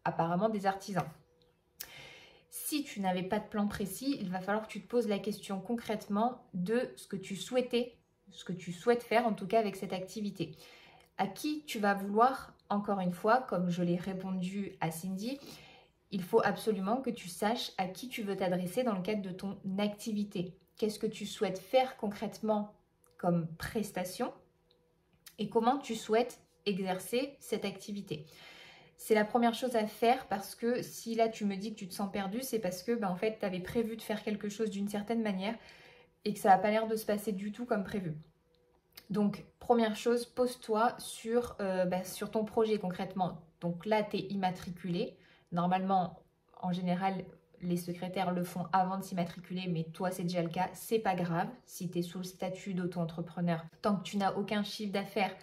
apparemment 0.04 0.50
des 0.50 0.66
artisans? 0.66 1.08
Si 2.68 2.84
tu 2.84 3.00
n'avais 3.00 3.22
pas 3.22 3.38
de 3.38 3.48
plan 3.48 3.66
précis, 3.66 4.18
il 4.20 4.28
va 4.28 4.40
falloir 4.40 4.66
que 4.66 4.70
tu 4.70 4.82
te 4.82 4.86
poses 4.86 5.08
la 5.08 5.18
question 5.18 5.58
concrètement 5.58 6.44
de 6.52 6.92
ce 6.96 7.06
que 7.06 7.16
tu 7.16 7.34
souhaitais, 7.34 7.96
ce 8.30 8.44
que 8.44 8.52
tu 8.52 8.74
souhaites 8.74 9.02
faire 9.02 9.26
en 9.26 9.32
tout 9.32 9.46
cas 9.46 9.58
avec 9.58 9.74
cette 9.74 9.94
activité. 9.94 10.54
À 11.16 11.26
qui 11.28 11.64
tu 11.64 11.78
vas 11.78 11.94
vouloir, 11.94 12.52
encore 12.68 13.00
une 13.00 13.14
fois, 13.14 13.40
comme 13.40 13.70
je 13.70 13.82
l'ai 13.82 13.96
répondu 13.96 14.76
à 14.82 14.90
Cindy, 14.90 15.40
il 16.10 16.22
faut 16.22 16.42
absolument 16.44 16.98
que 16.98 17.08
tu 17.08 17.30
saches 17.30 17.72
à 17.78 17.86
qui 17.86 18.10
tu 18.10 18.22
veux 18.22 18.36
t'adresser 18.36 18.82
dans 18.82 18.94
le 18.94 19.02
cadre 19.02 19.22
de 19.22 19.30
ton 19.30 19.58
activité. 19.78 20.52
Qu'est-ce 20.76 20.98
que 20.98 21.06
tu 21.06 21.24
souhaites 21.24 21.58
faire 21.58 21.96
concrètement 21.96 22.74
comme 23.16 23.46
prestation 23.56 24.30
et 25.38 25.48
comment 25.48 25.78
tu 25.78 25.94
souhaites 25.94 26.38
exercer 26.66 27.34
cette 27.40 27.64
activité 27.64 28.26
c'est 28.98 29.14
la 29.14 29.24
première 29.24 29.54
chose 29.54 29.76
à 29.76 29.86
faire 29.86 30.26
parce 30.26 30.56
que 30.56 30.82
si 30.82 31.14
là 31.14 31.28
tu 31.28 31.44
me 31.44 31.56
dis 31.56 31.72
que 31.72 31.78
tu 31.78 31.88
te 31.88 31.94
sens 31.94 32.10
perdu, 32.10 32.40
c'est 32.42 32.58
parce 32.58 32.82
que 32.82 32.92
ben, 32.92 33.08
en 33.08 33.14
fait 33.14 33.38
tu 33.38 33.46
avais 33.46 33.60
prévu 33.60 33.96
de 33.96 34.02
faire 34.02 34.22
quelque 34.22 34.48
chose 34.48 34.70
d'une 34.70 34.88
certaine 34.88 35.22
manière 35.22 35.54
et 36.24 36.34
que 36.34 36.40
ça 36.40 36.50
n'a 36.50 36.58
pas 36.58 36.70
l'air 36.70 36.88
de 36.88 36.96
se 36.96 37.06
passer 37.06 37.30
du 37.30 37.52
tout 37.52 37.64
comme 37.64 37.84
prévu. 37.84 38.16
Donc 39.08 39.46
première 39.60 39.94
chose, 39.94 40.26
pose-toi 40.26 40.96
sur, 40.98 41.56
euh, 41.60 41.88
sur 42.04 42.32
ton 42.32 42.44
projet 42.44 42.78
concrètement. 42.78 43.40
Donc 43.60 43.86
là 43.86 44.02
tu 44.02 44.16
es 44.16 44.20
immatriculé. 44.30 45.16
Normalement, 45.52 46.18
en 46.60 46.72
général, 46.72 47.24
les 47.62 47.76
secrétaires 47.76 48.32
le 48.32 48.42
font 48.42 48.66
avant 48.72 48.98
de 48.98 49.04
s'immatriculer, 49.04 49.68
mais 49.68 49.84
toi 49.84 50.10
c'est 50.10 50.24
déjà 50.24 50.42
le 50.42 50.50
cas, 50.50 50.68
c'est 50.72 50.98
pas 50.98 51.14
grave 51.14 51.48
si 51.66 51.88
tu 51.88 52.00
es 52.00 52.02
sous 52.02 52.18
le 52.18 52.24
statut 52.24 52.74
d'auto-entrepreneur. 52.74 53.64
Tant 53.80 53.94
que 53.94 54.02
tu 54.02 54.16
n'as 54.16 54.32
aucun 54.32 54.64
chiffre 54.64 54.92
d'affaires, 54.92 55.34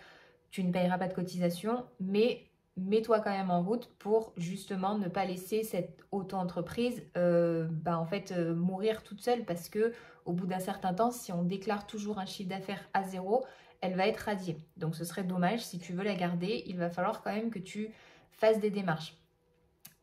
tu 0.52 0.62
ne 0.62 0.74
payeras 0.74 0.98
pas 0.98 1.08
de 1.08 1.14
cotisation, 1.14 1.86
mais 2.02 2.50
mets-toi 2.78 3.20
quand 3.22 3.32
même 3.32 3.52
en 3.52 3.64
route 3.64 3.90
pour 4.00 4.34
justement 4.38 4.98
ne 4.98 5.08
pas 5.08 5.26
laisser 5.26 5.64
cette 5.64 6.02
auto-entreprise 6.12 7.04
euh, 7.18 7.68
bah, 7.70 7.98
en 7.98 8.06
fait 8.06 8.32
euh, 8.32 8.54
mourir 8.54 9.04
toute 9.04 9.22
seule 9.22 9.46
parce 9.46 9.70
que 9.70 9.94
au 10.26 10.34
bout 10.34 10.48
d'un 10.48 10.60
certain 10.60 10.94
temps, 10.94 11.12
si 11.12 11.32
on 11.32 11.44
déclare 11.44 11.88
toujours 11.88 12.20
un 12.20 12.26
chiffre 12.26 12.50
d'affaires 12.50 12.90
à 12.94 13.04
zéro, 13.04 13.46
elle 13.82 13.96
va 13.96 14.08
être 14.08 14.18
radiée. 14.18 14.58
Donc 14.76 14.96
ce 14.96 15.06
serait 15.06 15.24
dommage, 15.24 15.64
si 15.64 15.78
tu 15.80 15.94
veux 15.94 16.04
la 16.04 16.16
garder, 16.16 16.64
il 16.66 16.78
va 16.78 16.90
falloir 16.90 17.22
quand 17.22 17.34
même 17.34 17.52
que 17.52 17.60
tu 17.60 17.94
fasses 18.32 18.60
des 18.60 18.72
démarches. 18.72 19.16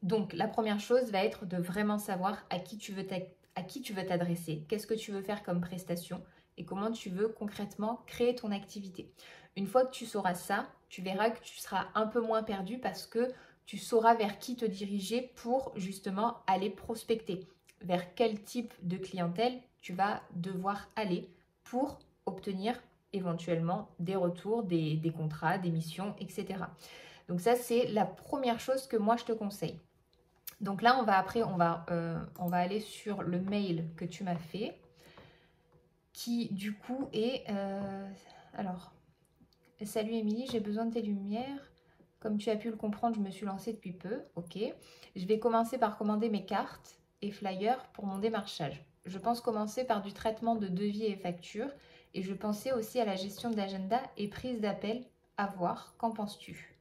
Donc 0.03 0.33
la 0.33 0.49
première 0.49 0.81
chose 0.81 1.11
va 1.11 1.25
être 1.25 1.45
de 1.45 1.57
vraiment 1.57 1.99
savoir 1.99 2.39
à 2.51 2.59
qui 2.59 2.79
tu 2.79 2.93
veux 2.93 3.07
t'adresser, 4.07 4.65
qu'est-ce 4.69 4.87
que 4.87 4.95
tu 4.95 5.13
veux 5.13 5.23
faire 5.23 5.43
comme 5.43 5.61
prestation 5.61 6.23
et 6.57 6.65
comment 6.65 6.91
tu 6.91 7.11
veux 7.11 7.29
concrètement 7.29 8.03
créer 8.07 8.35
ton 8.35 8.51
activité. 8.51 9.13
Une 9.57 9.67
fois 9.67 9.85
que 9.85 9.91
tu 9.91 10.07
sauras 10.07 10.35
ça, 10.35 10.69
tu 10.89 11.03
verras 11.03 11.31
que 11.31 11.43
tu 11.43 11.57
seras 11.57 11.87
un 11.95 12.07
peu 12.07 12.21
moins 12.21 12.43
perdu 12.43 12.79
parce 12.79 13.07
que 13.07 13.33
tu 13.67 13.79
sauras 13.79 14.15
vers 14.15 14.39
qui 14.39 14.57
te 14.57 14.65
diriger 14.65 15.33
pour 15.37 15.73
justement 15.77 16.39
aller 16.47 16.71
prospecter, 16.71 17.47
vers 17.81 18.15
quel 18.15 18.43
type 18.43 18.75
de 18.83 18.97
clientèle 18.97 19.61
tu 19.81 19.93
vas 19.93 20.23
devoir 20.35 20.89
aller 20.97 21.29
pour 21.65 21.99
obtenir 22.27 22.81
éventuellement 23.13 23.89
des 23.99 24.17
retours, 24.17 24.63
des, 24.63 25.13
contrats, 25.15 25.59
des 25.59 25.71
missions, 25.71 26.15
etc. 26.19 26.65
Donc 27.29 27.41
ça, 27.41 27.57
c'est 27.57 27.87
la 27.89 28.05
première 28.07 28.61
chose 28.61 28.87
que 28.87 28.97
moi, 28.97 29.17
je 29.17 29.25
te 29.25 29.33
conseille. 29.33 29.79
Donc 30.61 30.83
là, 30.83 30.99
on 31.01 31.03
va 31.03 31.19
après, 31.19 31.43
on 31.43 31.57
va, 31.57 31.85
euh, 31.91 32.19
aller 32.53 32.81
sur 32.81 33.23
le 33.23 33.41
mail 33.41 33.89
que 33.97 34.05
tu 34.05 34.25
m'as 34.25 34.37
fait, 34.37 34.79
qui 36.13 36.49
du 36.53 36.75
coup 36.75 37.09
est... 37.13 37.45
Euh, 37.51 38.09
alors, 38.55 38.93
Salut 39.85 40.13
Émilie, 40.13 40.47
j'ai 40.51 40.61
besoin 40.61 40.87
de 40.87 40.93
tes 40.93 41.03
lumières. 41.03 41.73
Comme 42.21 42.39
tu 42.39 42.51
as 42.51 42.57
pu 42.57 42.71
le 42.71 42.77
comprendre, 42.77 43.17
je 43.17 43.21
me 43.21 43.31
suis 43.31 43.47
lancée 43.47 43.73
depuis 43.73 43.93
peu. 43.93 44.21
Ok. 44.37 44.59
Je 45.17 45.27
vais 45.27 45.41
commencer 45.41 45.77
par 45.77 45.99
commander 45.99 46.29
mes 46.29 46.45
cartes 46.45 47.01
et 47.21 47.33
flyers 47.33 47.83
pour 47.93 48.07
mon 48.07 48.19
démarchage. 48.19 48.85
Je 49.07 49.19
pense 49.19 49.41
commencer 49.41 49.85
par 49.85 50.03
du 50.03 50.13
traitement 50.13 50.55
de 50.55 50.69
devis 50.69 51.07
et 51.07 51.17
factures. 51.17 51.71
Et 52.15 52.23
je 52.23 52.33
pensais 52.33 52.73
aussi 52.73 53.01
à 53.01 53.05
la 53.05 53.17
gestion 53.17 53.51
d'agenda 53.51 54.01
et 54.17 54.29
prise 54.29 54.61
d'appel. 54.61 55.05
À 55.37 55.47
voir, 55.47 55.95
qu'en 55.99 56.11
penses-tu? 56.11 56.77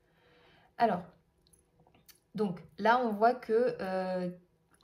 Alors, 0.78 1.02
donc 2.36 2.60
là, 2.78 3.02
on 3.04 3.14
voit 3.14 3.34
que 3.34 3.78
euh, 3.80 4.30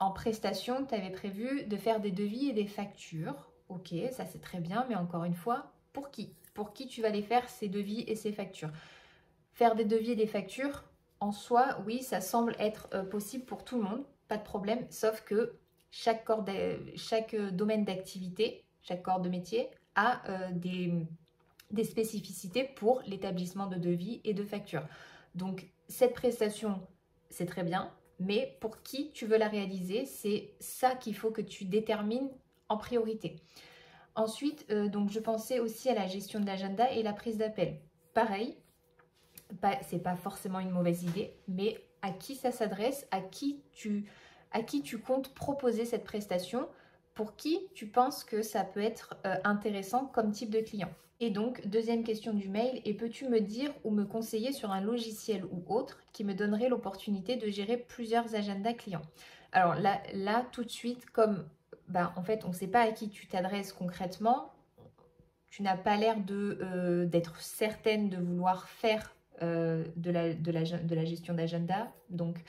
en 0.00 0.10
prestation, 0.10 0.86
tu 0.86 0.94
avais 0.94 1.10
prévu 1.10 1.64
de 1.64 1.76
faire 1.76 2.00
des 2.00 2.10
devis 2.10 2.48
et 2.48 2.52
des 2.52 2.66
factures. 2.66 3.50
Ok, 3.68 3.94
ça 4.10 4.24
c'est 4.24 4.40
très 4.40 4.60
bien, 4.60 4.86
mais 4.88 4.96
encore 4.96 5.24
une 5.24 5.34
fois, 5.34 5.70
pour 5.92 6.10
qui? 6.10 6.34
Pour 6.58 6.72
qui 6.72 6.88
tu 6.88 7.02
vas 7.02 7.10
les 7.10 7.22
faire, 7.22 7.48
ces 7.48 7.68
devis 7.68 8.00
et 8.08 8.16
ces 8.16 8.32
factures. 8.32 8.72
Faire 9.52 9.76
des 9.76 9.84
devis 9.84 10.10
et 10.10 10.16
des 10.16 10.26
factures, 10.26 10.82
en 11.20 11.30
soi, 11.30 11.78
oui, 11.86 12.02
ça 12.02 12.20
semble 12.20 12.56
être 12.58 12.88
euh, 12.94 13.04
possible 13.04 13.44
pour 13.44 13.64
tout 13.64 13.76
le 13.76 13.84
monde, 13.84 14.04
pas 14.26 14.38
de 14.38 14.42
problème, 14.42 14.84
sauf 14.90 15.20
que 15.20 15.54
chaque, 15.92 16.28
euh, 16.28 17.50
domaine 17.52 17.84
d'activité, 17.84 18.64
chaque 18.82 19.04
corps 19.04 19.20
de 19.20 19.28
métier 19.28 19.68
a 19.94 20.20
euh, 20.28 20.50
des 21.70 21.84
spécificités 21.84 22.64
pour 22.64 23.02
l'établissement 23.06 23.68
de 23.68 23.76
devis 23.76 24.20
et 24.24 24.34
de 24.34 24.42
factures. 24.42 24.88
Donc, 25.36 25.68
cette 25.86 26.12
prestation, 26.12 26.80
c'est 27.30 27.46
très 27.46 27.62
bien, 27.62 27.92
mais 28.18 28.58
pour 28.60 28.82
qui 28.82 29.12
tu 29.12 29.26
veux 29.26 29.38
la 29.38 29.46
réaliser, 29.46 30.06
c'est 30.06 30.56
ça 30.58 30.96
qu'il 30.96 31.14
faut 31.14 31.30
que 31.30 31.40
tu 31.40 31.66
détermines 31.66 32.30
en 32.68 32.78
priorité. 32.78 33.36
Ensuite, 34.18 34.66
euh, 34.70 34.88
donc 34.88 35.10
je 35.10 35.20
pensais 35.20 35.60
aussi 35.60 35.88
à 35.88 35.94
la 35.94 36.08
gestion 36.08 36.40
de 36.40 36.46
l'agenda 36.46 36.90
et 36.90 37.04
la 37.04 37.12
prise 37.12 37.38
d'appel. 37.38 37.78
Pareil, 38.14 38.56
c'est 39.82 40.02
pas 40.02 40.16
forcément 40.16 40.58
une 40.58 40.72
mauvaise 40.72 41.04
idée, 41.04 41.36
mais 41.46 41.80
à 42.02 42.10
qui 42.10 42.34
ça 42.34 42.50
s'adresse, 42.50 43.06
à 43.12 43.20
qui 43.20 43.62
tu 43.72 44.98
comptes 44.98 45.32
proposer 45.34 45.84
cette 45.84 46.02
prestation, 46.02 46.68
pour 47.14 47.36
qui 47.36 47.60
tu 47.74 47.86
penses 47.86 48.24
que 48.24 48.42
ça 48.42 48.64
peut 48.64 48.82
être 48.82 49.14
euh, 49.24 49.36
intéressant 49.44 50.06
comme 50.06 50.32
type 50.32 50.50
de 50.50 50.60
client. 50.60 50.90
Et 51.20 51.30
donc, 51.30 51.64
deuxième 51.68 52.02
question 52.02 52.34
du 52.34 52.48
mail, 52.48 52.82
et 52.84 52.94
peux-tu 52.94 53.28
me 53.28 53.40
dire 53.40 53.72
ou 53.84 53.92
me 53.92 54.04
conseiller 54.04 54.52
sur 54.52 54.72
un 54.72 54.80
logiciel 54.80 55.44
ou 55.44 55.62
autre 55.68 56.00
qui 56.12 56.24
me 56.24 56.34
donnerait 56.34 56.68
l'opportunité 56.68 57.36
de 57.36 57.48
gérer 57.50 57.76
plusieurs 57.76 58.34
agendas 58.34 58.74
clients? 58.74 59.02
Alors 59.52 59.76
là, 59.76 60.44
tout 60.50 60.64
de 60.64 60.70
suite, 60.70 61.06
comme 61.10 61.48
bah, 61.88 62.12
en 62.16 62.22
fait, 62.22 62.44
on 62.44 62.48
ne 62.48 62.54
sait 62.54 62.68
pas 62.68 62.82
à 62.82 62.92
qui 62.92 63.08
tu 63.08 63.26
t'adresses 63.26 63.72
concrètement, 63.72 64.52
tu 65.50 65.62
n'as 65.62 65.76
pas 65.76 65.96
l'air 65.96 66.16
euh, 66.30 67.06
d'être 67.06 67.40
certaine 67.40 68.10
de 68.10 68.18
vouloir 68.18 68.68
faire 68.68 69.14
euh, 69.42 69.84
de, 69.96 70.10
la, 70.10 71.04
gestion 71.04 71.34
d'agenda. 71.34 71.92
Donc, 72.10 72.42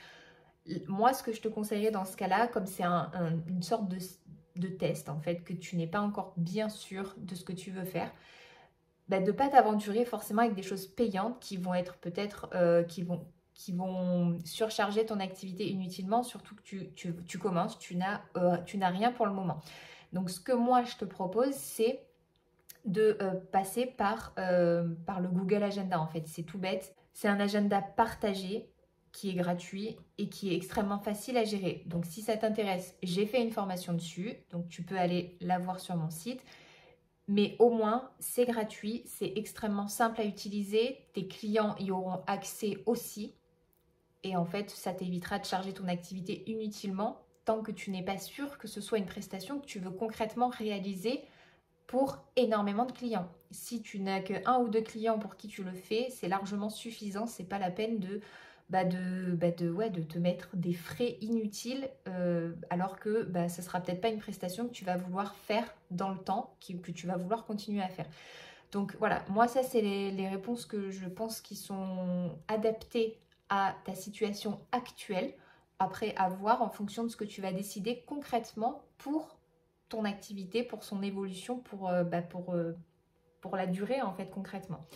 moi, 0.86 1.14
ce 1.14 1.22
que 1.22 1.32
je 1.32 1.40
te 1.40 1.48
conseillerais 1.48 1.90
dans 1.90 2.04
ce 2.04 2.16
cas-là, 2.16 2.46
comme 2.48 2.66
c'est 2.66 2.84
une 2.84 3.62
sorte 3.62 3.88
de, 3.88 4.68
test, 4.68 5.08
en 5.08 5.18
fait, 5.20 5.42
que 5.42 5.54
tu 5.54 5.76
n'es 5.76 5.86
pas 5.86 6.00
encore 6.00 6.34
bien 6.36 6.68
sûr 6.68 7.14
de 7.16 7.34
ce 7.34 7.44
que 7.44 7.52
tu 7.52 7.70
veux 7.70 7.84
faire, 7.84 8.12
bah, 9.08 9.18
de 9.18 9.26
ne 9.26 9.32
pas 9.32 9.48
t'aventurer 9.48 10.04
forcément 10.04 10.42
avec 10.42 10.54
des 10.54 10.62
choses 10.62 10.86
payantes 10.86 11.40
qui 11.40 11.56
vont 11.56 11.74
être 11.74 11.96
peut-être, 11.96 12.48
euh, 12.54 12.84
qui 13.60 13.72
vont 13.72 14.38
surcharger 14.46 15.04
ton 15.04 15.20
activité 15.20 15.68
inutilement, 15.68 16.22
surtout 16.22 16.54
que 16.54 16.62
tu, 16.62 17.38
commences, 17.38 17.78
tu 17.78 17.94
n'as 17.94 18.22
euh, 18.38 18.56
rien 18.66 19.12
pour 19.12 19.26
le 19.26 19.32
moment. 19.32 19.60
Donc, 20.14 20.30
ce 20.30 20.40
que 20.40 20.52
moi, 20.52 20.82
je 20.84 20.96
te 20.96 21.04
propose, 21.04 21.52
c'est 21.52 22.00
de 22.86 23.18
euh, 23.20 23.34
passer 23.52 23.84
par, 23.84 24.32
par 25.04 25.20
le 25.20 25.28
Google 25.28 25.62
Agenda, 25.62 26.00
en 26.00 26.06
fait. 26.06 26.26
C'est 26.26 26.42
tout 26.42 26.56
bête. 26.56 26.96
C'est 27.12 27.28
un 27.28 27.38
agenda 27.38 27.82
partagé 27.82 28.70
qui 29.12 29.28
est 29.28 29.34
gratuit 29.34 29.98
et 30.16 30.30
qui 30.30 30.52
est 30.52 30.56
extrêmement 30.56 30.98
facile 30.98 31.36
à 31.36 31.44
gérer. 31.44 31.82
Donc 31.86 32.06
si 32.06 32.22
ça 32.22 32.36
t'intéresse, 32.36 32.94
j'ai 33.02 33.26
fait 33.26 33.42
une 33.42 33.50
formation 33.50 33.92
dessus, 33.92 34.36
donc 34.50 34.68
tu 34.68 34.82
peux 34.82 34.96
aller 34.96 35.36
la 35.40 35.58
voir 35.58 35.80
sur 35.80 35.96
mon 35.96 36.08
site. 36.08 36.40
Mais 37.28 37.54
au 37.58 37.70
moins, 37.70 38.10
c'est 38.18 38.44
gratuit, 38.44 39.02
c'est 39.06 39.32
extrêmement 39.36 39.86
simple 39.86 40.20
à 40.20 40.24
utiliser, 40.24 41.06
tes 41.12 41.28
clients 41.28 41.76
y 41.78 41.90
auront 41.90 42.22
accès 42.26 42.82
aussi. 42.86 43.34
Et 44.22 44.36
en 44.36 44.44
fait, 44.44 44.70
ça 44.70 44.92
t'évitera 44.92 45.38
de 45.38 45.44
charger 45.44 45.72
ton 45.72 45.88
activité 45.88 46.44
inutilement 46.50 47.20
tant 47.44 47.62
que 47.62 47.72
tu 47.72 47.90
n'es 47.90 48.04
pas 48.04 48.18
sûr 48.18 48.58
que 48.58 48.68
ce 48.68 48.80
soit 48.80 48.98
une 48.98 49.06
prestation 49.06 49.60
que 49.60 49.66
tu 49.66 49.78
veux 49.78 49.90
concrètement 49.90 50.48
réaliser 50.48 51.22
pour 51.86 52.18
énormément 52.36 52.84
de 52.84 52.92
clients. 52.92 53.28
Si 53.50 53.82
tu 53.82 53.98
n'as 53.98 54.20
que 54.20 54.34
un 54.46 54.58
ou 54.58 54.68
deux 54.68 54.82
clients 54.82 55.18
pour 55.18 55.36
qui 55.36 55.48
tu 55.48 55.64
le 55.64 55.72
fais, 55.72 56.08
c'est 56.10 56.28
largement 56.28 56.70
suffisant, 56.70 57.26
c'est 57.26 57.48
pas 57.48 57.58
la 57.58 57.70
peine 57.70 57.98
de 57.98 58.20
bah 58.68 58.84
bah 58.84 59.50
te 59.50 60.18
mettre 60.18 60.48
des 60.54 60.72
frais 60.72 61.18
inutiles 61.20 61.90
euh, 62.06 62.52
alors 62.70 63.00
que 63.00 63.24
bah, 63.24 63.48
ce 63.48 63.62
sera 63.62 63.80
peut-être 63.80 64.00
pas 64.00 64.08
une 64.08 64.20
prestation 64.20 64.68
que 64.68 64.72
tu 64.72 64.84
vas 64.84 64.96
vouloir 64.96 65.34
faire 65.34 65.74
dans 65.90 66.10
le 66.10 66.18
temps, 66.18 66.54
que 66.60 66.92
tu 66.92 67.08
vas 67.08 67.16
vouloir 67.16 67.44
continuer 67.44 67.82
à 67.82 67.88
faire. 67.88 68.06
Donc 68.70 68.94
voilà, 69.00 69.24
moi 69.28 69.48
ça 69.48 69.64
c'est 69.64 69.80
les, 69.80 70.28
réponses 70.28 70.66
que 70.66 70.90
je 70.90 71.06
pense 71.06 71.40
qui 71.40 71.56
sont 71.56 72.30
adaptées 72.46 73.18
à 73.50 73.76
ta 73.84 73.94
situation 73.94 74.60
actuelle. 74.72 75.34
Après, 75.78 76.14
à 76.16 76.28
voir 76.28 76.62
en 76.62 76.70
fonction 76.70 77.04
de 77.04 77.08
ce 77.08 77.16
que 77.16 77.24
tu 77.24 77.40
vas 77.40 77.52
décider 77.52 78.02
concrètement 78.06 78.82
pour 78.98 79.38
ton 79.88 80.04
activité, 80.04 80.62
pour 80.62 80.84
son 80.84 81.02
évolution, 81.02 81.58
pour, 81.58 81.88
euh, 81.88 82.04
bah, 82.04 82.22
euh, 82.48 82.72
pour 83.40 83.56
la 83.56 83.66
durée 83.66 84.00
en 84.00 84.12
fait 84.12 84.30
concrètement. 84.30 84.86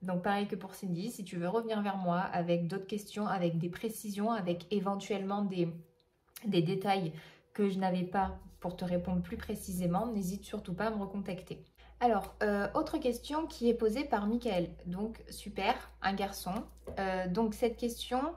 Donc 0.00 0.22
pareil 0.22 0.46
que 0.46 0.56
pour 0.56 0.74
Cindy, 0.74 1.10
si 1.10 1.24
tu 1.24 1.36
veux 1.36 1.48
revenir 1.48 1.80
vers 1.82 1.96
moi 1.96 2.18
avec 2.18 2.66
d'autres 2.66 2.86
questions, 2.86 3.26
avec 3.26 3.58
des 3.58 3.68
précisions, 3.68 4.32
avec 4.32 4.66
éventuellement 4.72 5.42
des, 5.42 5.68
des 6.44 6.62
détails 6.62 7.12
que 7.52 7.68
je 7.68 7.78
n'avais 7.78 8.04
pas 8.04 8.38
pour 8.60 8.76
te 8.76 8.84
répondre 8.84 9.22
plus 9.22 9.36
précisément, 9.36 10.06
n'hésite 10.06 10.44
surtout 10.44 10.74
pas 10.74 10.86
à 10.86 10.90
me 10.90 10.96
recontacter. 10.96 11.64
Alors, 12.02 12.34
euh, 12.42 12.66
autre 12.74 12.98
question 12.98 13.46
qui 13.46 13.68
est 13.68 13.74
posée 13.74 14.02
par 14.02 14.26
Michael. 14.26 14.70
Donc, 14.86 15.22
super, 15.30 15.88
un 16.02 16.14
garçon. 16.14 16.64
Euh, 16.98 17.28
donc, 17.28 17.54
cette 17.54 17.76
question, 17.76 18.34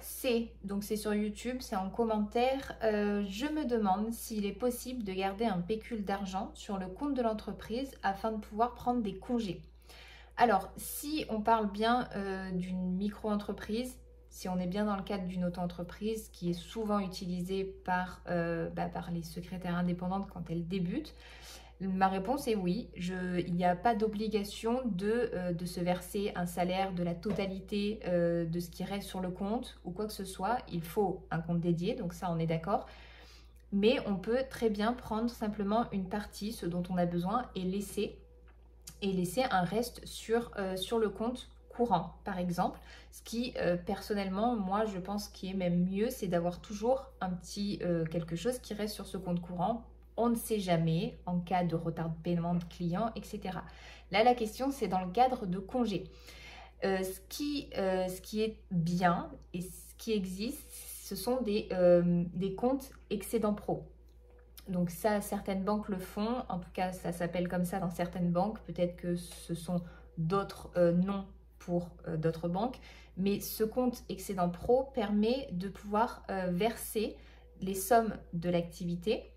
c'est, 0.00 0.52
donc 0.62 0.84
c'est 0.84 0.94
sur 0.94 1.12
YouTube, 1.12 1.56
c'est 1.58 1.74
en 1.74 1.90
commentaire. 1.90 2.76
Euh, 2.84 3.24
je 3.28 3.46
me 3.46 3.64
demande 3.64 4.12
s'il 4.12 4.46
est 4.46 4.52
possible 4.52 5.02
de 5.02 5.12
garder 5.12 5.44
un 5.44 5.58
pécule 5.58 6.04
d'argent 6.04 6.52
sur 6.54 6.78
le 6.78 6.86
compte 6.86 7.14
de 7.14 7.22
l'entreprise 7.22 7.90
afin 8.04 8.30
de 8.30 8.36
pouvoir 8.36 8.74
prendre 8.74 9.02
des 9.02 9.16
congés. 9.16 9.60
Alors, 10.36 10.70
si 10.76 11.26
on 11.30 11.40
parle 11.40 11.68
bien 11.72 12.08
d'une 12.52 12.92
micro-entreprise, 12.92 13.98
si 14.28 14.48
on 14.48 14.58
est 14.58 14.68
bien 14.68 14.84
dans 14.84 14.96
le 14.96 15.02
cadre 15.02 15.26
d'une 15.26 15.44
auto-entreprise 15.44 16.28
qui 16.28 16.50
est 16.50 16.60
souvent 16.60 17.00
utilisée 17.00 17.64
par, 17.84 18.20
bah, 18.26 18.88
par 18.92 19.12
les 19.12 19.22
secrétaires 19.22 19.76
indépendantes 19.76 20.28
quand 20.28 20.50
elles 20.50 20.66
débutent, 20.66 21.14
ma 21.86 22.08
réponse 22.08 22.48
est 22.48 22.54
oui. 22.54 22.88
il 22.96 23.54
n'y 23.54 23.64
a 23.64 23.76
pas 23.76 23.94
d'obligation 23.94 24.82
de, 24.84 25.30
euh, 25.34 25.52
de, 25.52 25.66
se 25.66 25.80
verser 25.80 26.32
un 26.34 26.46
salaire 26.46 26.92
de 26.92 27.02
la 27.02 27.14
totalité 27.14 28.00
de 28.06 28.60
ce 28.60 28.70
qui 28.70 28.84
reste 28.84 29.08
sur 29.08 29.20
le 29.20 29.30
compte 29.30 29.78
ou 29.84 29.90
quoi 29.90 30.06
que 30.06 30.12
ce 30.12 30.24
soit. 30.24 30.58
Il 30.72 30.82
faut 30.82 31.26
un 31.30 31.40
compte 31.40 31.60
dédié, 31.60 31.94
donc 31.94 32.12
ça 32.12 32.28
on 32.30 32.38
est 32.38 32.46
d'accord. 32.46 32.86
Mais 33.72 33.98
on 34.06 34.14
peut 34.16 34.44
très 34.48 34.70
bien 34.70 34.92
prendre 34.92 35.28
simplement 35.28 35.86
une 35.90 36.08
partie, 36.08 36.52
ce 36.52 36.64
dont 36.64 36.84
on 36.90 36.96
a 36.96 37.06
besoin, 37.06 37.46
et 37.56 37.62
laisser 37.62 38.16
et 39.02 39.12
laisser 39.12 39.42
un 39.50 39.62
reste 39.62 40.04
sur, 40.06 40.50
euh, 40.58 40.76
le 40.98 41.08
compte 41.08 41.48
courant, 41.68 42.14
par 42.24 42.38
exemple. 42.38 42.78
Ce 43.10 43.22
qui, 43.22 43.52
euh, 43.58 43.76
personnellement, 43.76 44.56
moi, 44.56 44.84
je 44.86 44.98
pense 44.98 45.28
qui 45.28 45.50
est 45.50 45.54
même 45.54 45.84
mieux, 45.84 46.08
c'est 46.10 46.28
d'avoir 46.28 46.60
toujours 46.60 47.06
un 47.20 47.30
petit 47.30 47.80
euh, 47.82 48.04
quelque 48.04 48.36
chose 48.36 48.58
qui 48.60 48.74
reste 48.74 48.94
sur 48.94 49.06
ce 49.06 49.16
compte 49.16 49.40
courant. 49.40 49.84
On 50.16 50.28
ne 50.28 50.36
sait 50.36 50.60
jamais 50.60 51.18
en 51.26 51.40
cas 51.40 51.64
de 51.64 51.76
retard 51.76 52.10
de 52.10 52.16
paiement 52.22 52.54
de 52.54 52.64
clients, 52.64 53.10
etc. 53.16 53.58
Là, 54.10 54.22
la 54.22 54.34
question, 54.34 54.70
c'est 54.70 54.88
dans 54.88 55.04
le 55.04 55.10
cadre 55.10 55.46
de 55.46 55.58
congés. 55.58 56.04
ce, 56.82 57.20
qui, 57.28 57.68
ce 57.74 58.20
qui 58.20 58.42
est 58.42 58.58
bien 58.70 59.30
et 59.52 59.62
ce 59.62 59.94
qui 59.98 60.12
existe, 60.12 60.70
ce 61.02 61.16
sont 61.16 61.40
des, 61.42 61.68
des 62.34 62.54
comptes 62.54 62.90
excédent 63.10 63.54
pro. 63.54 63.84
Donc 64.68 64.90
ça, 64.90 65.20
certaines 65.20 65.62
banques 65.62 65.88
le 65.88 65.98
font, 65.98 66.42
en 66.48 66.58
tout 66.58 66.70
cas 66.72 66.92
ça 66.92 67.12
s'appelle 67.12 67.48
comme 67.48 67.64
ça 67.64 67.80
dans 67.80 67.90
certaines 67.90 68.30
banques, 68.30 68.60
peut-être 68.62 68.96
que 68.96 69.16
ce 69.16 69.54
sont 69.54 69.82
d'autres 70.16 70.70
euh, 70.76 70.92
noms 70.92 71.26
pour 71.58 71.90
euh, 72.08 72.16
d'autres 72.16 72.48
banques, 72.48 72.78
mais 73.16 73.40
ce 73.40 73.62
compte 73.62 74.02
excédent 74.08 74.48
pro 74.48 74.84
permet 74.94 75.48
de 75.52 75.68
pouvoir 75.68 76.22
euh, 76.30 76.48
verser 76.50 77.16
les 77.60 77.74
sommes 77.74 78.14
de 78.32 78.48
l'activité 78.48 79.30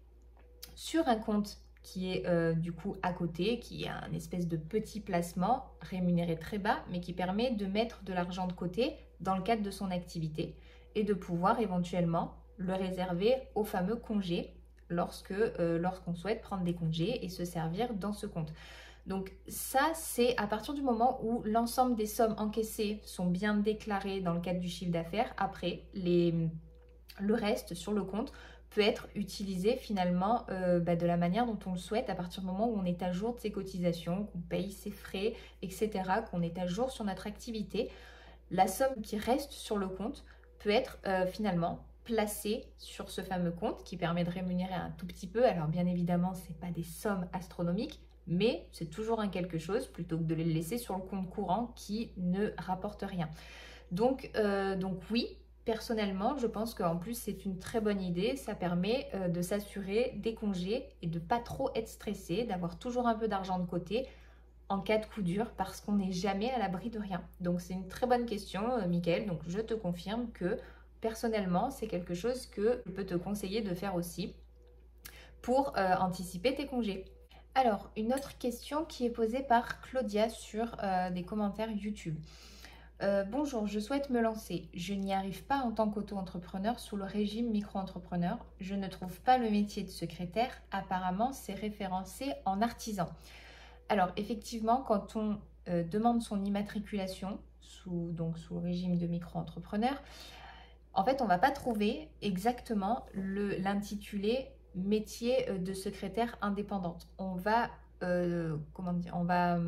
sur 0.77 1.07
un 1.07 1.15
compte 1.15 1.57
qui 1.81 2.11
est 2.11 2.55
du 2.55 2.71
coup 2.71 2.95
à 3.01 3.13
côté, 3.13 3.59
qui 3.59 3.85
est 3.85 3.89
un 3.89 4.11
espèce 4.13 4.47
de 4.47 4.57
petit 4.57 4.99
placement 4.99 5.71
rémunéré 5.81 6.37
très 6.37 6.59
bas, 6.59 6.79
mais 6.91 6.99
qui 6.99 7.13
permet 7.13 7.51
de 7.51 7.65
mettre 7.65 8.03
de 8.03 8.13
l'argent 8.13 8.45
de 8.45 8.53
côté 8.53 8.97
dans 9.19 9.35
le 9.35 9.41
cadre 9.41 9.63
de 9.63 9.71
son 9.71 9.89
activité 9.89 10.55
et 10.95 11.03
de 11.03 11.13
pouvoir 11.13 11.59
éventuellement 11.59 12.35
le 12.57 12.73
réserver 12.73 13.35
au 13.55 13.63
fameux 13.63 13.95
congé 13.95 14.53
euh, 14.91 15.77
lorsqu'on 15.79 16.15
souhaite 16.15 16.41
prendre 16.41 16.63
des 16.63 16.73
congés 16.73 17.25
et 17.25 17.29
se 17.29 17.45
servir 17.45 17.93
dans 17.93 18.13
ce 18.13 18.25
compte. 18.25 18.53
Donc 19.05 19.33
ça, 19.47 19.91
c'est 19.93 20.35
à 20.37 20.47
partir 20.47 20.73
du 20.73 20.81
moment 20.81 21.19
où 21.23 21.41
l'ensemble 21.43 21.95
des 21.95 22.05
sommes 22.05 22.35
encaissées 22.37 22.99
sont 23.03 23.27
bien 23.27 23.55
déclarées 23.55 24.21
dans 24.21 24.33
le 24.33 24.41
cadre 24.41 24.59
du 24.59 24.69
chiffre 24.69 24.91
d'affaires. 24.91 25.33
Après, 25.37 25.83
le 25.93 27.33
reste 27.33 27.73
sur 27.73 27.93
le 27.93 28.03
compte 28.03 28.33
peut 28.77 28.83
être 28.83 29.07
utilisé 29.15 29.75
finalement 29.75 30.45
euh, 30.51 30.79
bah, 30.79 30.95
de 30.95 31.07
la 31.07 31.17
manière 31.17 31.47
dont 31.47 31.57
on 31.65 31.71
le 31.71 31.79
souhaite 31.79 32.11
à 32.11 32.15
partir 32.15 32.41
du 32.41 32.47
moment 32.47 32.69
où 32.69 32.77
on 32.77 32.85
est 32.85 33.01
à 33.01 33.11
jour 33.11 33.33
de 33.33 33.39
ses 33.39 33.49
cotisations, 33.49 34.25
qu'on 34.25 34.37
paye 34.37 34.71
ses 34.71 34.91
frais, 34.91 35.33
etc., 35.63 35.89
qu'on 36.29 36.43
est 36.43 36.59
à 36.59 36.67
jour 36.67 36.91
sur 36.91 37.03
notre 37.03 37.25
activité. 37.25 37.89
La 38.51 38.67
somme 38.67 39.01
qui 39.01 39.17
reste 39.17 39.51
sur 39.51 39.79
le 39.79 39.87
compte 39.87 40.23
peut 40.59 40.69
être 40.69 40.99
euh, 41.07 41.25
finalement 41.25 41.87
placé 42.03 42.65
sur 42.77 43.09
ce 43.09 43.21
fameux 43.21 43.49
compte 43.49 43.83
qui 43.83 43.97
permet 43.97 44.23
de 44.23 44.29
rémunérer 44.29 44.75
un 44.75 44.91
tout 44.91 45.07
petit 45.07 45.25
peu. 45.25 45.43
Alors 45.43 45.69
bien 45.69 45.87
évidemment, 45.87 46.35
ce 46.35 46.47
n'est 46.47 46.59
pas 46.61 46.69
des 46.69 46.83
sommes 46.83 47.27
astronomiques, 47.33 47.99
mais 48.27 48.67
c'est 48.73 48.91
toujours 48.91 49.21
un 49.21 49.29
quelque 49.29 49.57
chose 49.57 49.87
plutôt 49.87 50.19
que 50.19 50.23
de 50.23 50.35
les 50.35 50.43
laisser 50.43 50.77
sur 50.77 50.95
le 50.95 51.01
compte 51.01 51.27
courant 51.31 51.73
qui 51.75 52.11
ne 52.17 52.51
rapporte 52.59 53.01
rien. 53.01 53.27
Donc, 53.91 54.29
euh, 54.35 54.75
donc 54.75 54.99
oui, 55.09 55.35
personnellement, 55.67 56.37
je 56.37 56.47
pense 56.47 56.73
qu'en 56.73 56.95
plus 56.95 57.13
c'est 57.13 57.43
une 57.43 57.59
très 57.59 57.81
bonne 57.81 58.01
idée. 58.01 58.37
Ça 58.37 58.55
permet 58.55 59.09
euh, 59.13 59.27
de 59.27 59.41
s'assurer 59.41 60.13
des 60.15 60.33
congés 60.33 60.87
et 61.01 61.07
de 61.07 61.19
pas 61.19 61.39
trop 61.39 61.71
être 61.75 61.89
stressé, 61.89 62.45
d'avoir 62.45 62.79
toujours 62.79 63.05
un 63.05 63.15
peu 63.15 63.27
d'argent 63.27 63.59
de 63.59 63.65
côté 63.65 64.07
en 64.69 64.79
cas 64.79 64.97
de 64.97 65.05
coup 65.05 65.21
dur 65.21 65.51
parce 65.57 65.81
qu'on 65.81 65.97
n'est 65.97 66.13
jamais 66.13 66.49
à 66.51 66.57
l'abri 66.57 66.89
de 66.89 66.99
rien. 66.99 67.21
Donc 67.41 67.59
c'est 67.59 67.73
une 67.73 67.89
très 67.89 68.07
bonne 68.07 68.25
question, 68.25 68.77
euh, 68.77 68.87
Mickaël. 68.87 69.27
Donc 69.27 69.41
je 69.45 69.59
te 69.59 69.73
confirme 69.73 70.31
que 70.31 70.57
personnellement, 71.01 71.69
c'est 71.69 71.87
quelque 71.87 72.13
chose 72.13 72.45
que 72.45 72.81
je 72.85 72.91
peux 72.93 73.05
te 73.05 73.15
conseiller 73.15 73.59
de 73.61 73.75
faire 73.75 73.95
aussi 73.95 74.35
pour 75.41 75.77
euh, 75.77 75.95
anticiper 75.95 76.55
tes 76.55 76.65
congés. 76.65 77.03
Alors, 77.55 77.91
une 77.97 78.13
autre 78.13 78.37
question 78.37 78.85
qui 78.85 79.05
est 79.05 79.09
posée 79.09 79.43
par 79.43 79.81
Claudia 79.81 80.29
sur 80.29 80.77
des 81.11 81.23
commentaires 81.23 81.71
YouTube. 81.71 82.15
Euh, 83.03 83.23
bonjour, 83.23 83.67
je 83.67 83.79
souhaite 83.79 84.09
me 84.09 84.19
lancer. 84.21 84.69
Je 84.73 84.95
n'y 84.95 85.13
arrive 85.13 85.43
pas 85.43 85.59
en 85.59 85.71
tant 85.71 85.87
qu'auto-entrepreneur 85.87 86.79
sous 86.79 86.97
le 86.97 87.03
régime 87.03 87.51
micro-entrepreneur. 87.51 88.43
Je 88.59 88.73
ne 88.73 88.87
trouve 88.87 89.21
pas 89.21 89.37
le 89.37 89.51
métier 89.51 89.83
de 89.83 89.89
secrétaire. 89.89 90.49
Apparemment, 90.71 91.31
c'est 91.31 91.53
référencé 91.53 92.33
en 92.45 92.59
artisan. 92.59 93.07
Alors, 93.89 94.09
effectivement, 94.17 94.81
quand 94.81 95.15
on 95.15 95.37
euh, 95.69 95.83
demande 95.83 96.23
son 96.23 96.43
immatriculation 96.43 97.39
sous, 97.61 98.11
donc, 98.13 98.39
sous 98.39 98.55
le 98.55 98.61
régime 98.61 98.97
de 98.97 99.05
micro-entrepreneur, 99.05 100.01
en 100.93 101.03
fait, 101.03 101.21
on 101.21 101.25
ne 101.25 101.29
va 101.29 101.37
pas 101.37 101.51
trouver 101.51 102.09
exactement 102.23 103.05
l'intitulé 103.13 104.47
métier 104.73 105.47
euh, 105.51 105.59
de 105.59 105.73
secrétaire 105.73 106.35
indépendante. 106.41 107.07
On 107.19 107.35
va, 107.35 107.69
comment 108.73 108.93
dire, 108.93 109.13
on 109.15 109.23
va 109.23 109.59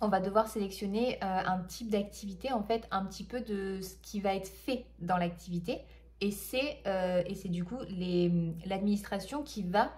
on 0.00 0.08
va 0.08 0.20
devoir 0.20 0.46
sélectionner 0.48 1.16
euh, 1.16 1.42
un 1.46 1.60
type 1.60 1.90
d'activité, 1.90 2.52
en 2.52 2.62
fait, 2.62 2.86
un 2.90 3.04
petit 3.04 3.24
peu 3.24 3.40
de 3.40 3.80
ce 3.80 3.96
qui 4.02 4.20
va 4.20 4.34
être 4.34 4.48
fait 4.48 4.84
dans 5.00 5.16
l'activité. 5.16 5.80
Et 6.20 6.30
c'est 6.30 6.78
euh, 6.86 7.22
du 7.44 7.64
coup 7.64 7.78
l'administration 8.66 9.42
qui 9.42 9.62
va 9.62 9.92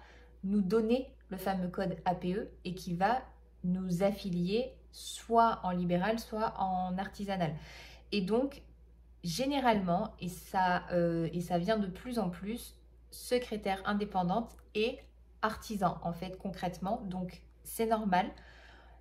nous 0.44 0.60
donner 0.60 1.10
le 1.30 1.36
fameux 1.36 1.68
code 1.68 1.96
APE 2.04 2.48
et 2.64 2.74
qui 2.74 2.94
va 2.94 3.22
nous 3.64 4.02
affilier 4.02 4.72
soit 4.92 5.60
en 5.62 5.70
libéral, 5.70 6.18
soit 6.18 6.54
en 6.58 6.98
artisanal. 6.98 7.54
Et 8.12 8.20
donc, 8.20 8.62
généralement, 9.22 10.14
et 10.20 10.28
ça, 10.28 10.82
euh, 10.92 11.28
et 11.32 11.40
ça 11.40 11.58
vient 11.58 11.78
de 11.78 11.86
plus 11.86 12.18
en 12.18 12.30
plus, 12.30 12.76
secrétaire 13.10 13.82
indépendante 13.84 14.56
et 14.74 14.98
artisan, 15.42 15.98
en 16.02 16.12
fait, 16.12 16.38
concrètement. 16.38 17.02
Donc, 17.06 17.42
c'est 17.62 17.86
normal 17.86 18.26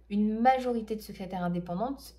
une 0.09 0.39
majorité 0.39 0.95
de 0.95 1.01
secrétaires 1.01 1.43
indépendantes 1.43 2.15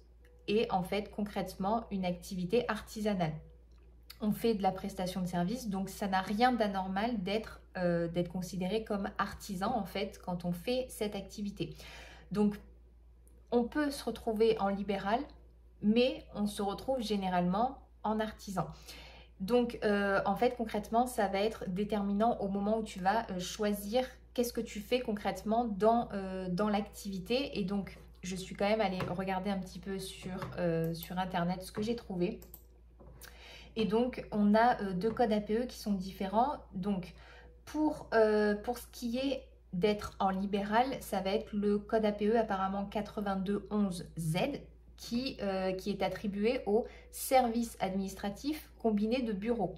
est 0.48 0.70
en 0.72 0.82
fait 0.82 1.10
concrètement 1.10 1.84
une 1.90 2.04
activité 2.04 2.64
artisanale. 2.68 3.32
On 4.20 4.32
fait 4.32 4.54
de 4.54 4.62
la 4.62 4.72
prestation 4.72 5.22
de 5.22 5.26
service, 5.26 5.68
donc 5.68 5.88
ça 5.88 6.06
n'a 6.06 6.20
rien 6.20 6.52
d'anormal 6.52 7.22
d'être 7.22 7.60
euh, 7.76 8.08
considéré 8.24 8.84
comme 8.84 9.08
artisan 9.18 9.74
en 9.74 9.84
fait 9.84 10.20
quand 10.24 10.44
on 10.44 10.52
fait 10.52 10.86
cette 10.88 11.14
activité. 11.14 11.74
Donc 12.30 12.60
on 13.50 13.64
peut 13.64 13.90
se 13.90 14.04
retrouver 14.04 14.58
en 14.60 14.68
libéral, 14.68 15.20
mais 15.82 16.24
on 16.34 16.46
se 16.46 16.62
retrouve 16.62 17.00
généralement 17.00 17.78
en 18.02 18.20
artisan. 18.20 18.66
Donc 19.40 19.78
euh, 19.84 20.20
en 20.26 20.36
fait 20.36 20.54
concrètement 20.56 21.06
ça 21.06 21.26
va 21.28 21.40
être 21.40 21.64
déterminant 21.68 22.36
au 22.40 22.48
moment 22.48 22.78
où 22.78 22.82
tu 22.82 23.00
vas 23.00 23.26
euh, 23.30 23.40
choisir 23.40 24.04
qu'est-ce 24.34 24.52
que 24.52 24.60
tu 24.60 24.80
fais 24.80 25.00
concrètement 25.00 25.64
dans, 25.64 26.08
euh, 26.12 26.48
dans 26.48 26.68
l'activité. 26.68 27.58
Et 27.58 27.64
donc, 27.64 27.98
je 28.22 28.36
suis 28.36 28.54
quand 28.54 28.68
même 28.68 28.80
allée 28.80 29.00
regarder 29.08 29.50
un 29.50 29.58
petit 29.58 29.78
peu 29.78 29.98
sur, 29.98 30.50
euh, 30.58 30.94
sur 30.94 31.18
Internet 31.18 31.62
ce 31.62 31.72
que 31.72 31.82
j'ai 31.82 31.96
trouvé. 31.96 32.40
Et 33.76 33.84
donc, 33.84 34.26
on 34.30 34.54
a 34.54 34.80
euh, 34.82 34.92
deux 34.92 35.10
codes 35.10 35.32
APE 35.32 35.66
qui 35.66 35.78
sont 35.78 35.92
différents. 35.92 36.56
Donc, 36.74 37.14
pour, 37.64 38.08
pour 38.64 38.78
ce 38.78 38.86
qui 38.90 39.18
est 39.18 39.46
d'être 39.72 40.16
en 40.18 40.30
libéral, 40.30 40.86
ça 40.98 41.20
va 41.20 41.30
être 41.30 41.52
le 41.52 41.78
code 41.78 42.04
APE 42.04 42.34
apparemment 42.36 42.90
8211Z 42.92 44.60
qui, 44.96 45.38
qui 45.78 45.90
est 45.90 46.02
attribué 46.02 46.62
au 46.66 46.84
service 47.12 47.76
administratif 47.78 48.72
combiné 48.80 49.22
de 49.22 49.32
bureaux. 49.32 49.76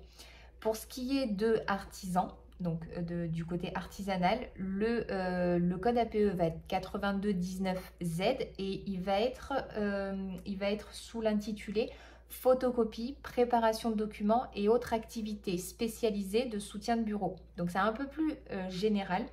Pour 0.59 0.77
ce 0.77 0.87
qui 0.87 1.19
est 1.19 1.27
de 1.27 1.61
artisan, 1.67 2.29
donc 2.62 2.87
euh, 2.96 3.27
du 3.27 3.44
côté 3.44 3.72
artisanal, 3.75 4.38
le, 4.57 5.07
euh, 5.11 5.77
code 5.79 5.98
APE 5.98 6.35
va 6.35 6.46
être 6.46 6.61
8219Z 6.68 8.48
et 8.59 8.83
il 8.87 9.01
va 9.01 9.20
être, 9.20 9.53
euh, 9.77 10.14
il 10.46 10.57
va 10.57 10.70
être 10.70 10.94
sous 10.94 11.20
l'intitulé 11.20 11.90
photocopie, 12.29 13.16
préparation 13.22 13.90
de 13.90 13.96
documents 13.96 14.46
et 14.55 14.68
autres 14.68 14.94
activités 14.94 15.59
spécialisées 15.59 16.46
de 16.46 16.59
soutien 16.59 16.96
de 16.96 17.03
bureau. 17.03 17.37
Donc 17.59 17.70
c'est 17.70 17.79
un 17.79 17.92
peu 17.92 18.07
plus 18.07 18.33
général. 18.70 19.27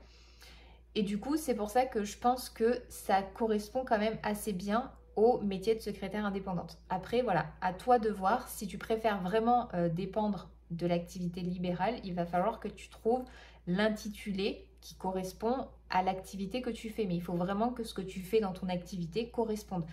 Et 0.96 1.04
du 1.04 1.18
coup, 1.18 1.38
c'est 1.38 1.56
pour 1.56 1.70
ça 1.70 1.86
que 1.86 2.04
je 2.04 2.18
pense 2.18 2.50
que 2.50 2.82
ça 2.90 3.22
correspond 3.22 3.86
quand 3.86 4.00
même 4.00 4.18
assez 4.22 4.52
bien 4.52 4.92
au 5.16 5.40
métier 5.40 5.76
de 5.76 5.80
secrétaire 5.80 6.26
indépendante. 6.26 6.78
Après, 6.90 7.22
voilà, 7.22 7.46
à 7.62 7.72
toi 7.72 8.00
de 8.00 8.10
voir 8.10 8.50
si 8.50 8.68
tu 8.68 8.78
préfères 8.78 9.22
vraiment 9.22 9.70
dépendre 9.94 10.50
de 10.72 10.88
l'activité 10.88 11.42
libérale, 11.42 11.96
il 12.04 12.14
va 12.14 12.26
falloir 12.26 12.60
que 12.60 12.68
tu 12.68 12.90
trouves 12.90 13.24
l'intitulé 13.68 14.68
qui 14.82 14.96
correspond 14.96 15.68
à 15.90 16.04
l'activité 16.04 16.62
que 16.62 16.70
tu 16.70 16.90
fais. 16.90 17.06
Mais 17.06 17.16
il 17.16 17.22
faut 17.22 17.34
vraiment 17.34 17.70
que 17.70 17.84
ce 17.84 17.94
que 17.94 18.02
tu 18.02 18.22
fais 18.22 18.40
dans 18.40 18.54
ton 18.54 18.70
activité 18.70 19.30
corresponde. 19.30 19.86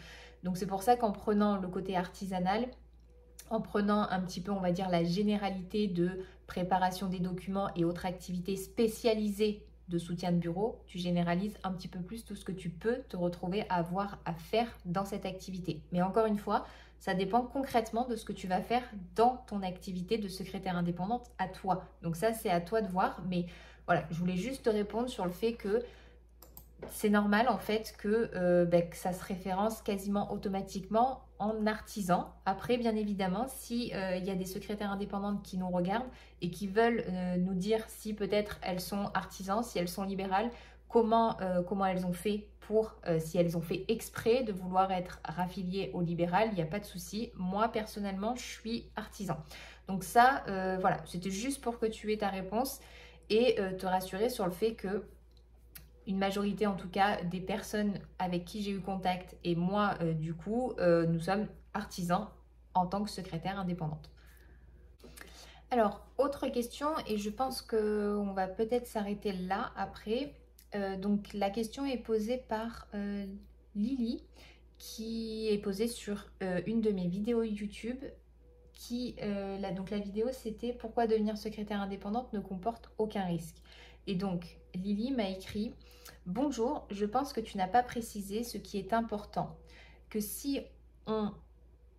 Donc 0.43 0.57
c'est 0.57 0.67
pour 0.67 0.83
ça 0.83 0.97
qu'en 0.97 1.13
prenant 1.13 1.57
le 1.57 1.69
côté 1.69 1.97
artisanal, 1.97 2.69
en 3.51 3.61
prenant 3.61 4.03
un 4.11 4.21
petit 4.21 4.41
peu, 4.41 4.53
on 4.53 4.61
va 4.61 4.73
dire, 4.73 4.89
la 4.89 5.05
généralité 5.05 5.87
de 5.89 6.25
préparation 6.47 7.09
des 7.09 7.21
documents 7.21 7.71
et 7.75 7.85
autres 7.85 8.07
activités 8.07 8.57
spécialisées 8.57 9.65
de 9.89 9.99
soutien 9.99 10.33
de 10.33 10.39
bureau, 10.39 10.83
tu 10.87 10.99
généralises 10.99 11.57
un 11.63 11.73
petit 11.73 11.87
peu 11.87 12.01
plus 12.01 12.25
tout 12.25 12.35
ce 12.35 12.45
que 12.45 12.53
tu 12.53 12.71
peux 12.71 13.03
te 13.09 13.17
retrouver 13.17 13.65
à 13.69 13.77
avoir 13.77 14.19
à 14.25 14.35
faire 14.35 14.77
dans 14.85 15.05
cette 15.05 15.27
activité. 15.27 15.81
Mais 15.93 16.03
encore 16.03 16.27
une 16.27 16.39
fois, 16.39 16.67
ça 16.99 17.15
dépend 17.15 17.43
concrètement 17.43 18.07
de 18.07 18.17
ce 18.17 18.25
que 18.25 18.33
tu 18.33 18.47
vas 18.47 18.61
faire 18.61 18.83
dans 19.15 19.45
ton 19.47 19.63
activité 19.63 20.19
de 20.19 20.29
secrétaire 20.29 20.77
indépendante 20.77 21.31
à 21.39 21.49
toi. 21.49 21.85
Donc 22.03 22.17
ça, 22.17 22.33
c'est 22.33 22.51
à 22.51 22.61
toi 22.61 22.81
de 22.81 22.89
voir. 22.89 23.23
Mais 23.29 23.47
voilà, 23.87 24.05
je 24.11 24.17
voulais 24.19 24.37
juste 24.37 24.65
te 24.65 24.71
répondre 24.71 25.09
sur 25.09 25.25
le 25.25 25.31
fait 25.31 25.55
que 25.55 25.85
c'est 26.91 27.09
normal 27.09 27.49
en 27.49 27.59
fait 27.59 27.95
que, 27.99 28.31
euh, 28.35 28.65
ben, 28.65 28.85
ça 28.93 29.13
se 29.13 29.25
référence 29.25 29.83
quasiment 29.83 30.33
automatiquement 30.33 31.23
en 31.39 31.67
artisan. 31.67 32.33
Après, 32.45 32.77
bien 32.77 32.95
évidemment, 32.97 33.47
s'il 33.49 33.95
euh, 33.95 34.17
y 34.17 34.31
a 34.31 34.35
des 34.35 34.45
secrétaires 34.45 34.91
indépendantes 34.91 35.43
qui 35.43 35.59
nous 35.59 35.69
regardent 35.69 36.09
et 36.43 36.51
qui 36.51 36.67
veulent 36.67 37.05
euh, 37.09 37.37
nous 37.37 37.55
dire 37.55 37.85
si 37.89 38.15
peut-être 38.15 38.59
elles 38.63 38.81
sont 38.81 39.11
artisans, 39.15 39.63
si 39.63 39.79
elles 39.79 39.89
sont 39.89 40.05
libérales, 40.05 40.51
comment, 40.89 41.37
comment 41.69 41.85
elles 41.85 42.07
ont 42.07 42.13
fait 42.13 42.47
pour, 42.67 42.97
si 43.19 43.39
elles 43.39 43.57
ont 43.57 43.61
fait 43.61 43.85
exprès 43.89 44.43
de 44.43 44.53
vouloir 44.53 44.91
être 44.93 45.21
raffiliées 45.25 45.91
au 45.95 46.01
libéral, 46.01 46.49
il 46.53 46.55
n'y 46.55 46.63
a 46.63 46.67
pas 46.67 46.81
de 46.81 46.85
souci. 46.85 47.31
Moi, 47.35 47.69
personnellement, 47.69 48.35
je 48.35 48.43
suis 48.43 48.91
artisan. 48.97 49.37
Donc 49.89 50.05
ça, 50.05 50.43
voilà, 50.81 50.99
c'était 51.07 51.31
juste 51.31 51.61
pour 51.63 51.79
que 51.79 51.87
tu 51.87 52.13
aies 52.13 52.19
ta 52.19 52.29
réponse 52.29 52.81
et 53.31 53.57
te 53.79 53.87
rassurer 53.87 54.29
sur 54.29 54.45
le 54.47 54.53
fait 54.53 54.75
que 54.75 55.05
une 56.07 56.19
majorité 56.19 56.67
en 56.67 56.75
tout 56.75 56.89
cas 56.89 57.23
des 57.23 57.41
personnes 57.41 57.99
avec 58.19 58.45
qui 58.45 58.63
j'ai 58.63 58.71
eu 58.71 58.81
contact 58.81 59.37
et 59.45 59.57
moi 59.57 59.95
euh, 60.01 60.13
du 60.13 60.35
coup, 60.35 60.73
euh, 60.79 61.07
nous 61.07 61.21
sommes 61.21 61.49
artisans 61.75 62.29
en 62.75 62.87
tant 62.87 63.03
que 63.03 63.11
secrétaire 63.11 63.59
indépendante. 63.59 64.11
Alors, 65.71 66.07
autre 66.17 66.47
question, 66.47 66.91
et 67.09 67.19
je 67.19 67.29
pense 67.29 67.61
qu'on 67.61 68.33
va 68.35 68.47
peut-être 68.47 68.87
s'arrêter 68.87 69.33
là 69.33 69.73
après. 69.77 70.33
Euh, 70.77 70.97
donc, 70.97 71.33
la 71.33 71.51
question 71.51 71.85
est 71.85 71.99
posée 71.99 72.39
par 72.49 72.89
Lily, 73.75 74.23
qui 74.79 75.49
est 75.49 75.59
posée 75.59 75.89
sur 75.89 76.31
une 76.67 76.81
de 76.81 76.91
mes 76.91 77.09
vidéos 77.09 77.43
YouTube. 77.43 78.05
Qui, 78.73 79.17
la, 79.19 79.73
donc 79.73 79.89
la 79.89 79.99
vidéo 79.99 80.29
c'était 80.33 80.75
pourquoi 80.75 81.07
devenir 81.07 81.39
secrétaire 81.39 81.81
indépendante 81.81 82.31
ne 82.35 82.41
comporte 82.41 82.91
aucun 82.99 83.25
risque. 83.25 83.57
Et 84.07 84.15
donc, 84.15 84.59
Lily 84.75 85.13
m'a 85.13 85.31
écrit 85.31 85.73
Bonjour, 86.27 86.87
je 86.91 87.07
pense 87.07 87.33
que 87.33 87.41
tu 87.41 87.57
n'as 87.57 87.69
pas 87.69 87.83
précisé 87.83 88.45
ce 88.45 88.59
qui 88.59 88.79
est 88.79 88.93
important. 88.93 89.57
Que 90.11 90.21
si 90.21 90.61
on 91.07 91.33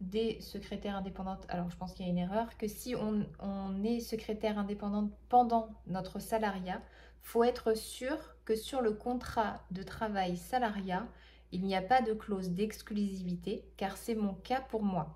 des 0.01 0.39
secrétaires 0.41 0.95
indépendantes, 0.95 1.45
alors 1.49 1.69
je 1.69 1.77
pense 1.77 1.93
qu'il 1.93 2.05
y 2.05 2.09
a 2.09 2.11
une 2.11 2.17
erreur, 2.17 2.57
que 2.57 2.67
si 2.67 2.95
on, 2.95 3.25
on, 3.39 3.83
est 3.83 3.99
secrétaire 3.99 4.59
indépendante 4.59 5.11
pendant 5.29 5.69
notre 5.87 6.19
salariat, 6.19 6.81
faut 7.21 7.43
être 7.43 7.75
sûr 7.75 8.17
que 8.47 8.55
sur 8.55 8.81
le 8.81 8.93
contrat 8.93 9.59
de 9.71 9.83
travail 9.83 10.37
salariat, 10.37 11.05
il 11.51 11.65
n'y 11.65 11.75
a 11.75 11.81
pas 11.81 12.01
de 12.01 12.13
clause 12.13 12.51
d'exclusivité, 12.51 13.65
car 13.75 13.97
c'est 13.97 14.15
mon 14.15 14.35
cas 14.35 14.61
pour 14.61 14.83
moi. 14.83 15.13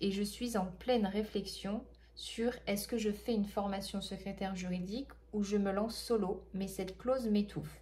Et 0.00 0.10
je 0.10 0.24
suis 0.24 0.56
en 0.56 0.66
pleine 0.66 1.06
réflexion 1.06 1.84
sur 2.16 2.52
est-ce 2.66 2.88
que 2.88 2.98
je 2.98 3.12
fais 3.12 3.34
une 3.34 3.44
formation 3.44 4.00
secrétaire 4.00 4.56
juridique 4.56 5.10
ou 5.32 5.44
je 5.44 5.56
me 5.58 5.70
lance 5.70 5.96
solo, 5.96 6.44
mais 6.54 6.66
cette 6.66 6.98
clause 6.98 7.28
m'étouffe. 7.28 7.80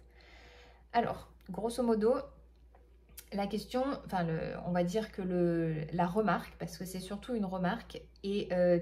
Alors, 0.93 1.31
grosso 1.49 1.81
modo, 1.81 2.13
la 3.33 3.47
question, 3.47 3.83
enfin, 4.05 4.27
on 4.67 4.71
va 4.71 4.83
dire 4.83 5.11
que 5.11 5.23
le, 5.23 5.87
la 5.93 6.05
remarque, 6.05 6.53
parce 6.59 6.77
que 6.77 6.85
c'est 6.85 6.99
surtout 6.99 7.33
une 7.33 7.45
remarque, 7.45 8.03
et 8.23 8.49
euh, 8.51 8.77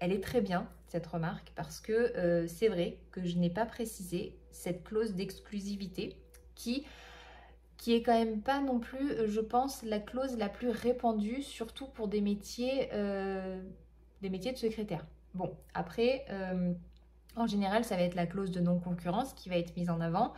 elle 0.00 0.12
est 0.12 0.22
très 0.22 0.42
bien, 0.42 0.68
cette 0.88 1.06
remarque, 1.06 1.52
parce 1.54 1.80
que 1.80 1.92
euh, 1.92 2.46
c'est 2.46 2.68
vrai 2.68 2.98
que 3.10 3.24
je 3.24 3.36
n'ai 3.36 3.50
pas 3.50 3.66
précisé 3.66 4.36
cette 4.50 4.84
clause 4.84 5.14
d'exclusivité 5.14 6.16
qui, 6.54 6.86
est 7.88 8.02
quand 8.02 8.18
même 8.18 8.40
pas 8.40 8.60
non 8.60 8.80
plus, 8.80 9.28
je 9.28 9.40
pense, 9.40 9.82
la 9.82 10.00
clause 10.00 10.36
la 10.36 10.48
plus 10.48 10.70
répandue, 10.70 11.42
surtout 11.42 11.86
pour 11.86 12.08
des 12.08 12.20
métiers, 12.20 12.88
euh, 12.92 13.62
des 14.22 14.30
métiers 14.30 14.52
de 14.52 14.58
secrétaire. 14.58 15.06
Bon, 15.34 15.54
après, 15.74 16.24
en 17.36 17.46
général, 17.46 17.84
ça 17.84 17.96
va 17.96 18.02
être 18.02 18.14
la 18.14 18.26
clause 18.26 18.50
de 18.50 18.60
non-concurrence 18.60 19.34
qui 19.34 19.50
va 19.50 19.58
être 19.58 19.76
mise 19.76 19.90
en 19.90 20.00
avant. 20.00 20.32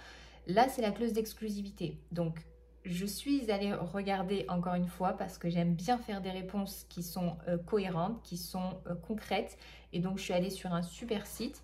Là, 0.48 0.68
c'est 0.68 0.82
la 0.82 0.90
clause 0.90 1.12
d'exclusivité. 1.12 1.98
Donc, 2.10 2.40
je 2.88 3.04
suis 3.04 3.50
allée 3.50 3.74
regarder 3.74 4.46
encore 4.48 4.74
une 4.74 4.86
fois 4.86 5.12
parce 5.12 5.36
que 5.36 5.50
j'aime 5.50 5.74
bien 5.74 5.98
faire 5.98 6.22
des 6.22 6.30
réponses 6.30 6.86
qui 6.88 7.02
sont 7.02 7.36
euh, 7.46 7.58
cohérentes, 7.58 8.22
qui 8.22 8.38
sont 8.38 8.80
euh, 8.86 8.94
concrètes. 8.94 9.58
Et 9.92 10.00
donc, 10.00 10.18
je 10.18 10.22
suis 10.24 10.32
allée 10.32 10.50
sur 10.50 10.72
un 10.72 10.82
super 10.82 11.26
site 11.26 11.62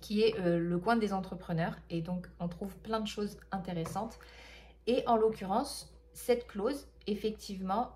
qui 0.00 0.22
est 0.22 0.38
euh, 0.38 0.58
le 0.58 0.78
coin 0.78 0.96
des 0.96 1.12
entrepreneurs. 1.12 1.76
Et 1.90 2.00
donc, 2.00 2.28
on 2.38 2.48
trouve 2.48 2.76
plein 2.78 3.00
de 3.00 3.08
choses 3.08 3.38
intéressantes. 3.50 4.18
Et 4.86 5.02
en 5.08 5.16
l'occurrence, 5.16 5.92
cette 6.12 6.46
clause, 6.46 6.86
effectivement, 7.08 7.90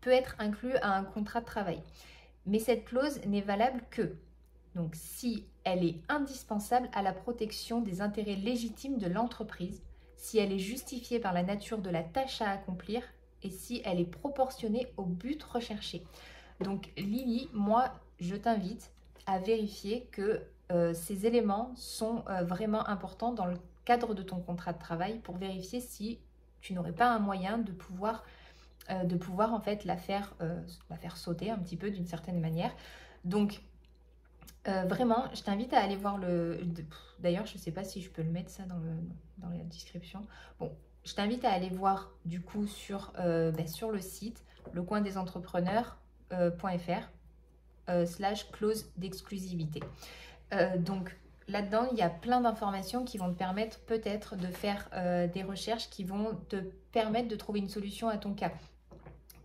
peut 0.00 0.10
être 0.10 0.36
inclue 0.38 0.74
à 0.76 0.96
un 0.96 1.04
contrat 1.04 1.40
de 1.40 1.46
travail. 1.46 1.82
Mais 2.46 2.58
cette 2.58 2.86
clause 2.86 3.20
n'est 3.26 3.42
valable 3.42 3.82
que 3.90 4.16
donc 4.74 4.94
si 4.94 5.44
elle 5.64 5.84
est 5.84 5.96
indispensable 6.08 6.88
à 6.92 7.02
la 7.02 7.12
protection 7.12 7.80
des 7.80 8.00
intérêts 8.00 8.36
légitimes 8.36 8.98
de 8.98 9.08
l'entreprise, 9.08 9.82
si 10.18 10.38
elle 10.38 10.52
est 10.52 10.58
justifiée 10.58 11.20
par 11.20 11.32
la 11.32 11.42
nature 11.42 11.78
de 11.78 11.88
la 11.90 12.02
tâche 12.02 12.42
à 12.42 12.50
accomplir 12.50 13.02
et 13.42 13.50
si 13.50 13.80
elle 13.84 14.00
est 14.00 14.04
proportionnée 14.04 14.92
au 14.96 15.04
but 15.04 15.42
recherché. 15.42 16.04
Donc 16.60 16.90
Lily, 16.96 17.48
moi, 17.52 17.92
je 18.18 18.34
t'invite 18.34 18.90
à 19.26 19.38
vérifier 19.38 20.08
que 20.10 20.42
euh, 20.72 20.92
ces 20.92 21.24
éléments 21.24 21.72
sont 21.76 22.24
euh, 22.28 22.42
vraiment 22.42 22.86
importants 22.88 23.32
dans 23.32 23.46
le 23.46 23.56
cadre 23.84 24.12
de 24.12 24.22
ton 24.22 24.40
contrat 24.40 24.72
de 24.72 24.78
travail 24.78 25.20
pour 25.20 25.36
vérifier 25.36 25.80
si 25.80 26.18
tu 26.60 26.74
n'aurais 26.74 26.92
pas 26.92 27.10
un 27.10 27.20
moyen 27.20 27.56
de 27.56 27.70
pouvoir, 27.70 28.24
euh, 28.90 29.04
de 29.04 29.16
pouvoir 29.16 29.54
en 29.54 29.60
fait 29.60 29.84
la 29.84 29.96
faire, 29.96 30.34
sauter 31.14 31.50
un 31.50 31.58
petit 31.58 31.76
peu 31.76 31.90
d'une 31.90 32.06
certaine 32.06 32.40
manière. 32.40 32.74
Donc 33.24 33.62
vraiment, 34.66 35.24
je 35.32 35.42
t'invite 35.42 35.72
à 35.72 35.80
aller 35.80 35.96
voir 35.96 36.18
le... 36.18 36.60
D'ailleurs, 37.20 37.46
je 37.46 37.54
ne 37.54 37.58
sais 37.58 37.70
pas 37.70 37.84
si 37.84 38.02
je 38.02 38.10
peux 38.10 38.20
le 38.20 38.30
mettre 38.30 38.50
ça 38.50 38.64
dans, 38.64 38.76
le, 38.76 38.92
dans 39.38 39.48
la 39.48 39.64
description. 39.64 40.26
Bon, 40.58 40.70
je 41.04 41.14
t'invite 41.14 41.44
à 41.44 41.52
aller 41.52 41.70
voir 41.70 42.10
du 42.24 42.40
coup 42.40 42.66
sur, 42.66 43.12
euh, 43.18 43.52
ben, 43.52 43.66
sur 43.66 43.90
le 43.90 44.00
site 44.00 44.44
lecoindesentrepreneurs.fr 44.74 47.08
euh, 47.88 48.04
slash 48.04 48.50
clause 48.50 48.90
d'exclusivité. 48.96 49.80
donc 50.78 51.16
là-dedans, 51.46 51.86
il 51.92 51.98
y 51.98 52.02
a 52.02 52.10
plein 52.10 52.40
d'informations 52.40 53.04
qui 53.04 53.18
vont 53.18 53.32
te 53.32 53.38
permettre 53.38 53.78
peut-être 53.80 54.36
de 54.36 54.48
faire 54.48 54.90
des 55.32 55.42
recherches 55.42 55.88
qui 55.88 56.04
vont 56.04 56.34
te 56.48 56.56
permettre 56.92 57.28
de 57.28 57.36
trouver 57.36 57.60
une 57.60 57.68
solution 57.68 58.08
à 58.08 58.18
ton 58.18 58.34
cas. 58.34 58.52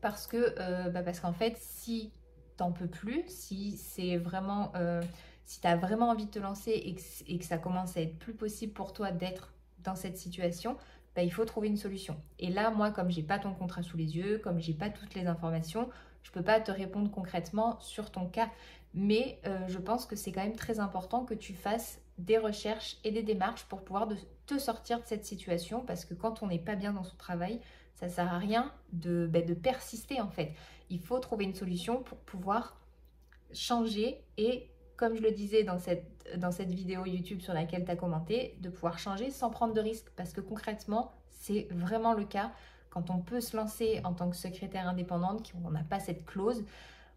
Parce 0.02 0.28
que, 0.28 0.90
bah, 0.90 1.04
parce 1.04 1.22
qu'en 1.22 1.32
fait, 1.32 1.56
si 1.58 2.12
t'en 2.58 2.72
peux 2.72 2.88
plus, 2.88 3.24
si 3.28 3.78
c'est 3.78 4.18
vraiment, 4.18 4.72
euh, 4.76 5.02
si 5.46 5.62
tu 5.62 5.68
as 5.68 5.76
vraiment 5.76 6.10
envie 6.10 6.26
de 6.26 6.32
te 6.32 6.40
lancer 6.40 6.72
et 6.72 7.38
que, 7.38 7.46
ça 7.46 7.58
commence 7.58 7.98
à 7.98 8.02
être 8.02 8.18
plus 8.18 8.34
possible 8.34 8.74
pour 8.74 8.94
toi 8.94 9.12
d'être 9.12 9.54
dans 9.84 9.96
cette 9.96 10.18
situation, 10.18 10.78
bah, 11.16 11.24
il 11.24 11.32
faut 11.32 11.46
trouver 11.46 11.68
une 11.68 11.78
solution. 11.78 12.18
Et 12.40 12.50
là, 12.50 12.72
moi, 12.72 12.92
comme 12.92 13.12
j'ai 13.12 13.24
pas 13.24 13.40
ton 13.40 13.54
contrat 13.54 13.84
sous 13.84 13.98
les 13.98 14.18
yeux, 14.18 14.40
comme 14.40 14.60
j'ai 14.60 14.74
pas 14.74 14.90
toutes 14.90 15.14
les 15.14 15.28
informations, 15.28 15.90
je 16.24 16.32
peux 16.32 16.42
pas 16.42 16.60
te 16.60 16.72
répondre 16.72 17.12
concrètement 17.12 17.80
sur 17.80 18.12
ton 18.12 18.28
cas. 18.28 18.50
Mais 18.94 19.40
euh, 19.46 19.60
je 19.68 19.78
pense 19.80 20.06
que 20.06 20.16
c'est 20.16 20.32
quand 20.32 20.44
même 20.44 20.56
très 20.56 20.80
important 20.80 21.26
que 21.26 21.34
tu 21.34 21.54
fasses 21.54 22.00
des 22.18 22.38
recherches 22.38 22.98
et 23.04 23.12
des 23.12 23.24
démarches 23.24 23.66
pour 23.66 23.82
pouvoir 23.82 24.08
te 24.46 24.58
sortir 24.58 25.00
de 25.00 25.06
cette 25.06 25.26
situation 25.26 25.82
parce 25.82 26.06
que 26.06 26.14
quand 26.14 26.44
on 26.44 26.48
n'est 26.48 26.60
pas 26.60 26.76
bien 26.76 26.94
dans 26.94 27.04
son 27.04 27.16
travail, 27.16 27.60
ça 27.96 28.08
sert 28.08 28.32
à 28.32 28.38
rien 28.38 28.72
de, 28.92 29.28
bah, 29.32 29.42
de 29.42 29.54
persister 29.54 30.22
en 30.22 30.30
fait. 30.30 30.54
Il 30.90 31.00
faut 31.00 31.20
trouver 31.20 31.46
une 31.46 31.56
solution 31.56 32.04
pour 32.04 32.18
pouvoir 32.20 32.78
changer 33.54 34.22
et, 34.38 34.70
comme 34.98 35.16
je 35.16 35.22
le 35.22 35.32
disais 35.32 35.64
dans 35.64 35.80
cette, 35.80 36.38
dans 36.38 36.52
cette 36.52 36.72
vidéo 36.72 37.06
YouTube 37.06 37.42
sur 37.42 37.54
laquelle 37.54 37.86
tu 37.86 37.92
as 37.92 37.96
commenté, 37.96 38.58
de 38.62 38.70
pouvoir 38.70 39.00
changer 39.00 39.32
sans 39.32 39.50
prendre 39.50 39.74
de 39.74 39.82
risques. 39.82 40.12
Parce 40.16 40.34
que 40.34 40.42
concrètement, 40.42 41.12
c'est 41.30 41.68
vraiment 41.72 42.14
le 42.14 42.26
cas. 42.26 42.52
Quand 42.90 43.10
on 43.10 43.20
peut 43.20 43.42
se 43.42 43.58
lancer 43.58 44.02
en 44.04 44.14
tant 44.14 44.30
que 44.30 44.36
secrétaire 44.36 44.88
indépendante, 44.88 45.52
on 45.66 45.72
n'a 45.72 45.84
pas 45.84 46.00
cette 46.00 46.26
clause, 46.26 46.64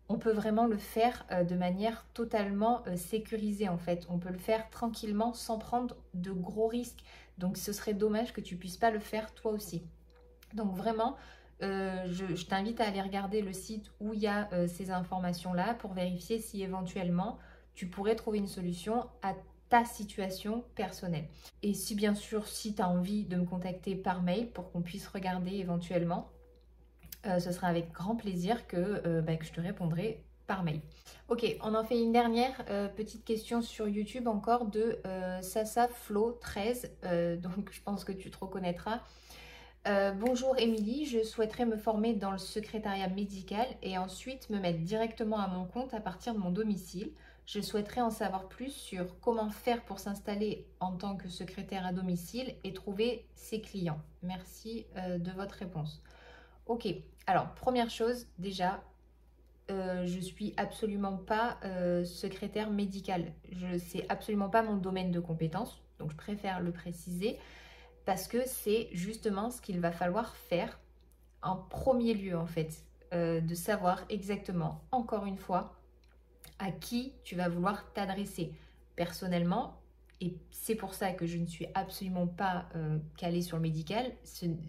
on 0.08 0.18
peut 0.18 0.32
vraiment 0.32 0.66
le 0.66 0.76
faire 0.76 1.26
euh, 1.30 1.44
de 1.44 1.54
manière 1.54 2.06
totalement 2.14 2.82
euh, 2.86 2.96
sécurisée 2.96 3.68
en 3.68 3.78
fait. 3.78 4.06
On 4.08 4.18
peut 4.18 4.30
le 4.30 4.38
faire 4.38 4.68
tranquillement 4.70 5.32
sans 5.32 5.58
prendre 5.58 5.96
de 6.14 6.30
gros 6.30 6.68
risques. 6.68 7.02
Donc 7.38 7.56
ce 7.56 7.72
serait 7.72 7.94
dommage 7.94 8.32
que 8.32 8.40
tu 8.40 8.56
puisses 8.56 8.76
pas 8.76 8.90
le 8.90 9.00
faire 9.00 9.34
toi 9.34 9.52
aussi. 9.52 9.82
Donc 10.54 10.74
vraiment, 10.74 11.16
euh, 11.62 12.06
je, 12.06 12.44
t'invite 12.44 12.80
à 12.80 12.86
aller 12.86 13.02
regarder 13.02 13.42
le 13.42 13.52
site 13.52 13.90
où 14.00 14.14
il 14.14 14.20
y 14.20 14.28
a 14.28 14.48
ces 14.68 14.90
informations-là 14.90 15.74
pour 15.74 15.92
vérifier 15.92 16.38
si 16.38 16.62
éventuellement 16.62 17.38
tu 17.76 17.86
pourrais 17.86 18.16
trouver 18.16 18.38
une 18.38 18.48
solution 18.48 19.06
à 19.22 19.34
ta 19.68 19.84
situation 19.84 20.64
personnelle. 20.74 21.26
Et 21.62 21.74
si 21.74 21.94
bien 21.94 22.16
sûr, 22.16 22.48
si 22.48 22.74
tu 22.74 22.82
as 22.82 22.88
envie 22.88 23.24
de 23.24 23.36
me 23.36 23.44
contacter 23.44 23.94
par 23.94 24.22
mail 24.22 24.50
pour 24.50 24.72
qu'on 24.72 24.82
puisse 24.82 25.06
regarder 25.06 25.52
éventuellement, 25.52 26.28
euh, 27.26 27.38
ce 27.38 27.52
sera 27.52 27.68
avec 27.68 27.92
grand 27.92 28.16
plaisir 28.16 28.66
que, 28.66 29.20
bah, 29.20 29.36
que, 29.36 29.44
je 29.44 29.52
te 29.52 29.60
répondrai 29.60 30.24
par 30.48 30.64
mail. 30.64 30.80
Ok, 31.28 31.44
on 31.62 31.74
en 31.74 31.84
fait 31.84 32.00
une 32.00 32.12
dernière 32.12 32.64
petite 32.96 33.24
question 33.24 33.60
sur 33.60 33.88
YouTube 33.88 34.28
encore 34.28 34.66
de 34.66 35.00
Sasa 35.42 35.88
Flo 35.88 36.38
13. 36.40 36.92
donc 37.42 37.72
je 37.72 37.82
pense 37.82 38.04
que 38.04 38.12
tu 38.12 38.30
te 38.30 38.38
reconnaîtras. 38.38 39.00
Euh, 39.86 40.10
bonjour 40.10 40.58
Émilie, 40.58 41.06
je 41.06 41.22
souhaiterais 41.22 41.64
me 41.64 41.76
former 41.76 42.12
dans 42.12 42.32
le 42.32 42.38
secrétariat 42.38 43.06
médical 43.06 43.66
et 43.84 43.96
ensuite 43.98 44.50
me 44.50 44.58
mettre 44.58 44.80
directement 44.80 45.38
à 45.38 45.46
mon 45.46 45.64
compte 45.64 45.94
à 45.94 46.00
partir 46.00 46.34
de 46.34 46.40
mon 46.40 46.50
domicile. 46.50 47.12
Je 47.46 47.60
souhaiterais 47.60 48.00
en 48.00 48.10
savoir 48.10 48.48
plus 48.48 48.70
sur 48.70 49.18
comment 49.20 49.50
faire 49.50 49.84
pour 49.84 49.98
s'installer 49.98 50.66
en 50.80 50.92
tant 50.92 51.16
que 51.16 51.28
secrétaire 51.28 51.86
à 51.86 51.92
domicile 51.92 52.54
et 52.64 52.72
trouver 52.72 53.26
ses 53.34 53.60
clients. 53.60 54.00
Merci 54.22 54.86
euh, 54.96 55.18
de 55.18 55.30
votre 55.30 55.54
réponse. 55.54 56.02
Ok, 56.66 56.88
alors 57.26 57.54
première 57.54 57.90
chose, 57.90 58.26
déjà, 58.38 58.82
euh, 59.70 60.04
je 60.06 60.18
suis 60.18 60.54
absolument 60.56 61.16
pas 61.16 61.58
secrétaire 62.04 62.70
médical. 62.70 63.32
Je 63.52 63.78
sais 63.78 64.04
absolument 64.08 64.50
pas 64.50 64.62
mon 64.62 64.76
domaine 64.76 65.12
de 65.12 65.20
compétence, 65.20 65.80
donc 66.00 66.10
je 66.10 66.16
préfère 66.16 66.60
le 66.60 66.72
préciser 66.72 67.38
parce 68.04 68.28
que 68.28 68.46
c'est 68.46 68.88
justement 68.92 69.50
ce 69.50 69.60
qu'il 69.60 69.80
va 69.80 69.92
falloir 69.92 70.34
faire 70.36 70.78
en 71.42 71.56
premier 71.56 72.14
lieu 72.14 72.36
en 72.36 72.46
fait, 72.46 72.82
euh, 73.12 73.40
de 73.40 73.54
savoir 73.54 74.04
exactement, 74.08 74.80
encore 74.90 75.26
une 75.26 75.36
fois, 75.36 75.75
à 76.58 76.70
qui 76.70 77.12
tu 77.24 77.36
vas 77.36 77.48
vouloir 77.48 77.92
t'adresser 77.92 78.52
personnellement. 78.94 79.80
Et 80.20 80.34
c'est 80.50 80.74
pour 80.74 80.94
ça 80.94 81.12
que 81.12 81.26
je 81.26 81.36
ne 81.36 81.46
suis 81.46 81.66
absolument 81.74 82.26
pas 82.26 82.66
euh, 82.74 82.98
calée 83.18 83.42
sur 83.42 83.58
le 83.58 83.62
médical. 83.62 84.12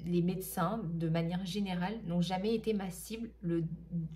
les 0.05 0.21
médecins, 0.21 0.81
de 0.83 1.07
manière 1.07 1.45
générale, 1.45 1.97
n'ont 2.05 2.21
jamais 2.21 2.53
été 2.53 2.73
ma 2.73 2.91
cible. 2.91 3.29
Le, 3.41 3.63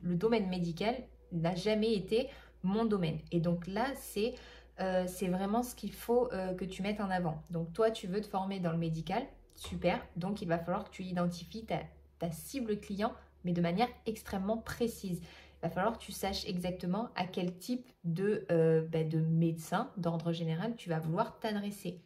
domaine 0.03 0.49
médical 0.49 0.95
n'a 1.31 1.55
jamais 1.55 1.93
été 1.93 2.27
mon 2.63 2.83
domaine. 2.83 3.19
Et 3.31 3.39
donc 3.39 3.65
là, 3.67 3.87
c'est 3.95 4.35
euh, 4.81 5.05
vraiment 5.29 5.63
ce 5.63 5.73
qu'il 5.73 5.93
faut 5.93 6.31
euh, 6.33 6.53
que 6.53 6.65
tu 6.65 6.81
mettes 6.81 6.99
en 6.99 7.09
avant. 7.09 7.41
Donc 7.49 7.71
toi, 7.71 7.91
tu 7.91 8.07
veux 8.07 8.19
te 8.19 8.27
former 8.27 8.59
dans 8.59 8.71
le 8.71 8.77
médical, 8.77 9.23
super. 9.55 10.05
Donc 10.17 10.41
il 10.41 10.49
va 10.49 10.59
falloir 10.59 10.83
que 10.83 10.89
tu 10.89 11.03
identifies 11.03 11.65
ta, 11.65 12.31
cible 12.31 12.79
client, 12.79 13.13
mais 13.45 13.53
de 13.53 13.61
manière 13.61 13.87
extrêmement 14.05 14.57
précise. 14.57 15.21
Va 15.61 15.69
falloir 15.69 15.97
que 15.97 16.03
tu 16.03 16.11
saches 16.11 16.45
exactement 16.45 17.09
à 17.15 17.25
quel 17.25 17.57
type 17.57 17.87
de, 18.03 18.45
euh, 18.51 18.81
bah, 18.87 19.03
de 19.03 19.19
médecin 19.19 19.91
d'ordre 19.97 20.31
général 20.31 20.75
tu 20.75 20.89
vas 20.89 20.99
vouloir 20.99 21.39
t'adresser. 21.39 22.01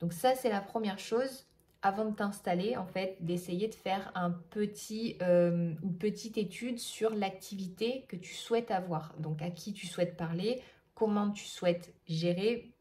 Donc 0.00 0.12
ça, 0.12 0.34
c'est 0.34 0.50
la 0.50 0.60
première 0.60 0.98
chose 0.98 1.46
avant 1.80 2.06
de 2.06 2.14
t'installer, 2.14 2.76
en 2.76 2.86
fait, 2.86 3.16
d'essayer 3.20 3.68
de 3.68 3.74
faire 3.74 4.10
un 4.14 4.30
petit, 4.30 5.18
une 5.20 5.96
petite 5.98 6.38
étude 6.38 6.78
sur 6.78 7.10
l'activité 7.14 8.06
que 8.08 8.16
tu 8.16 8.32
souhaites 8.32 8.70
avoir. 8.70 9.14
Donc, 9.18 9.42
à 9.42 9.50
qui 9.50 9.74
tu 9.74 9.86
souhaites 9.86 10.16
parler, 10.16 10.62
comment 10.94 11.30
tu 11.30 11.44
souhaites 11.44 11.94
gérer 12.06 12.74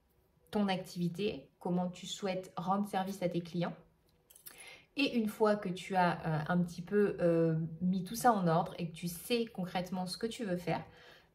ton 0.52 0.68
activité, 0.68 1.50
comment 1.60 1.90
tu 1.90 2.06
souhaites 2.06 2.54
rendre 2.56 2.88
service 2.88 3.22
à 3.22 3.30
tes 3.30 3.42
clients. 3.42 3.76
Et 4.96 5.16
une 5.18 5.28
fois 5.28 5.56
que 5.56 5.70
tu 5.70 5.96
as 5.96 6.20
euh, 6.26 6.40
un 6.50 6.58
petit 6.60 6.82
peu 6.82 7.18
euh, 7.20 7.56
mis 7.82 8.04
tout 8.04 8.16
ça 8.16 8.32
en 8.32 8.48
ordre 8.48 8.76
et 8.78 8.90
que 8.90 8.94
tu 8.94 9.08
sais 9.08 9.46
concrètement 9.46 10.06
ce 10.06 10.18
que 10.18 10.28
tu 10.28 10.44
veux 10.44 10.58
faire, 10.58 10.84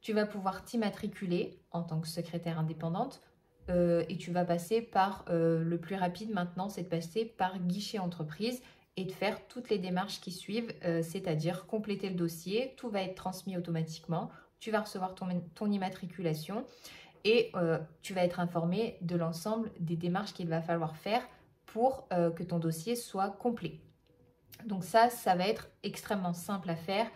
tu 0.00 0.12
vas 0.12 0.26
pouvoir 0.26 0.64
t'immatriculer 0.64 1.58
en 1.72 1.82
tant 1.82 2.00
que 2.00 2.06
secrétaire 2.06 2.58
indépendante 2.60 3.20
euh, 3.68 4.04
et 4.08 4.16
tu 4.16 4.30
vas 4.30 4.44
passer 4.44 4.80
par 4.80 5.24
le 5.28 5.76
plus 5.76 5.96
rapide 5.96 6.30
maintenant, 6.30 6.68
c'est 6.68 6.84
de 6.84 6.88
passer 6.88 7.24
par 7.24 7.58
guichet 7.58 7.98
entreprise 7.98 8.62
et 8.96 9.04
de 9.04 9.12
faire 9.12 9.46
toutes 9.48 9.70
les 9.70 9.78
démarches 9.78 10.20
qui 10.20 10.32
suivent, 10.32 10.72
c'est-à-dire 10.82 11.66
compléter 11.66 12.08
le 12.08 12.16
dossier, 12.16 12.74
tout 12.76 12.88
va 12.88 13.02
être 13.02 13.14
transmis 13.14 13.56
automatiquement, 13.56 14.30
tu 14.58 14.72
vas 14.72 14.80
recevoir 14.80 15.14
ton, 15.14 15.70
immatriculation 15.70 16.64
et 17.24 17.52
tu 18.02 18.14
vas 18.14 18.24
être 18.24 18.40
informé 18.40 18.96
de 19.02 19.14
l'ensemble 19.14 19.70
des 19.78 19.96
démarches 19.96 20.32
qu'il 20.32 20.48
va 20.48 20.62
falloir 20.62 20.96
faire 20.96 21.22
pour 21.72 22.06
euh, 22.12 22.30
que 22.30 22.42
ton 22.42 22.58
dossier 22.58 22.96
soit 22.96 23.30
complet. 23.30 23.80
Donc 24.66 24.84
ça, 24.84 25.08
ça 25.10 25.34
va 25.34 25.46
être 25.46 25.70
extrêmement 25.82 26.32
simple 26.32 26.70
à 26.70 26.76
faire. 26.76 27.06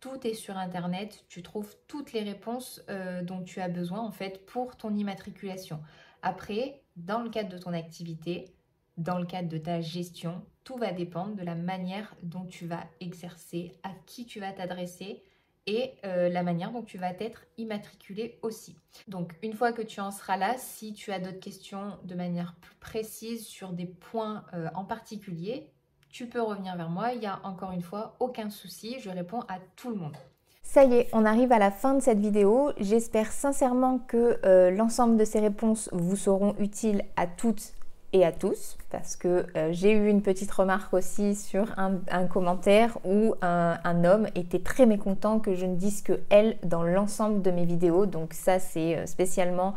Tout 0.00 0.26
est 0.26 0.34
sur 0.34 0.56
Internet. 0.56 1.24
Tu 1.28 1.42
trouves 1.42 1.74
toutes 1.88 2.12
les 2.12 2.22
réponses 2.22 2.82
euh, 2.88 3.22
dont 3.22 3.42
tu 3.42 3.60
as 3.60 3.68
besoin 3.68 4.00
en 4.00 4.12
fait 4.12 4.46
pour 4.46 4.76
ton 4.76 4.94
immatriculation. 4.94 5.80
Après, 6.22 6.82
dans 6.96 7.22
le 7.22 7.30
cadre 7.30 7.48
de 7.48 7.58
ton 7.58 7.72
activité, 7.72 8.56
dans 8.96 9.18
le 9.18 9.26
cadre 9.26 9.48
de 9.48 9.58
ta 9.58 9.80
gestion. 9.80 10.42
Tout 10.64 10.76
va 10.76 10.92
dépendre 10.92 11.36
de 11.36 11.44
la 11.44 11.54
manière 11.54 12.14
dont 12.22 12.44
tu 12.44 12.66
vas 12.66 12.84
exercer, 13.00 13.72
à 13.82 13.90
qui 14.06 14.26
tu 14.26 14.40
vas 14.40 14.52
t'adresser 14.52 15.22
et 15.66 15.94
euh, 16.04 16.28
la 16.28 16.42
manière 16.42 16.70
dont 16.70 16.82
tu 16.82 16.98
vas 16.98 17.10
être 17.10 17.44
immatriculé 17.58 18.38
aussi. 18.42 18.76
Donc 19.08 19.34
une 19.42 19.52
fois 19.52 19.72
que 19.72 19.82
tu 19.82 20.00
en 20.00 20.10
seras 20.10 20.36
là, 20.36 20.54
si 20.58 20.92
tu 20.92 21.12
as 21.12 21.18
d'autres 21.18 21.40
questions 21.40 21.98
de 22.04 22.14
manière 22.14 22.54
plus 22.60 22.76
précise 22.76 23.46
sur 23.46 23.72
des 23.72 23.86
points 23.86 24.44
euh, 24.54 24.68
en 24.74 24.84
particulier, 24.84 25.70
tu 26.10 26.26
peux 26.26 26.40
revenir 26.40 26.76
vers 26.76 26.88
moi. 26.88 27.12
Il 27.12 27.20
n'y 27.20 27.26
a 27.26 27.40
encore 27.44 27.72
une 27.72 27.82
fois 27.82 28.16
aucun 28.20 28.48
souci, 28.48 28.96
je 29.00 29.10
réponds 29.10 29.40
à 29.48 29.58
tout 29.76 29.90
le 29.90 29.96
monde. 29.96 30.16
Ça 30.62 30.84
y 30.84 30.94
est, 30.94 31.08
on 31.12 31.24
arrive 31.24 31.52
à 31.52 31.58
la 31.58 31.70
fin 31.70 31.94
de 31.94 32.00
cette 32.00 32.18
vidéo. 32.18 32.72
J'espère 32.78 33.30
sincèrement 33.30 33.98
que 33.98 34.38
euh, 34.44 34.70
l'ensemble 34.70 35.16
de 35.16 35.24
ces 35.24 35.40
réponses 35.40 35.88
vous 35.92 36.16
seront 36.16 36.54
utiles 36.58 37.04
à 37.16 37.26
toutes 37.26 37.72
et 38.16 38.24
à 38.24 38.32
tous, 38.32 38.78
parce 38.90 39.14
que 39.14 39.46
euh, 39.56 39.68
j'ai 39.72 39.92
eu 39.92 40.08
une 40.08 40.22
petite 40.22 40.50
remarque 40.50 40.94
aussi 40.94 41.34
sur 41.34 41.66
un, 41.76 42.26
commentaire 42.26 42.96
où 43.04 43.34
un, 43.42 44.04
homme 44.04 44.26
était 44.34 44.58
très 44.58 44.86
mécontent 44.86 45.38
que 45.38 45.54
je 45.54 45.66
ne 45.66 45.76
dise 45.76 46.02
que 46.02 46.20
elle 46.30 46.56
dans 46.64 46.82
l'ensemble 46.82 47.42
de 47.42 47.50
mes 47.50 47.64
vidéos. 47.64 48.06
Donc 48.06 48.32
ça, 48.32 48.58
c'est 48.58 48.96
euh, 48.96 49.06
spécialement 49.06 49.74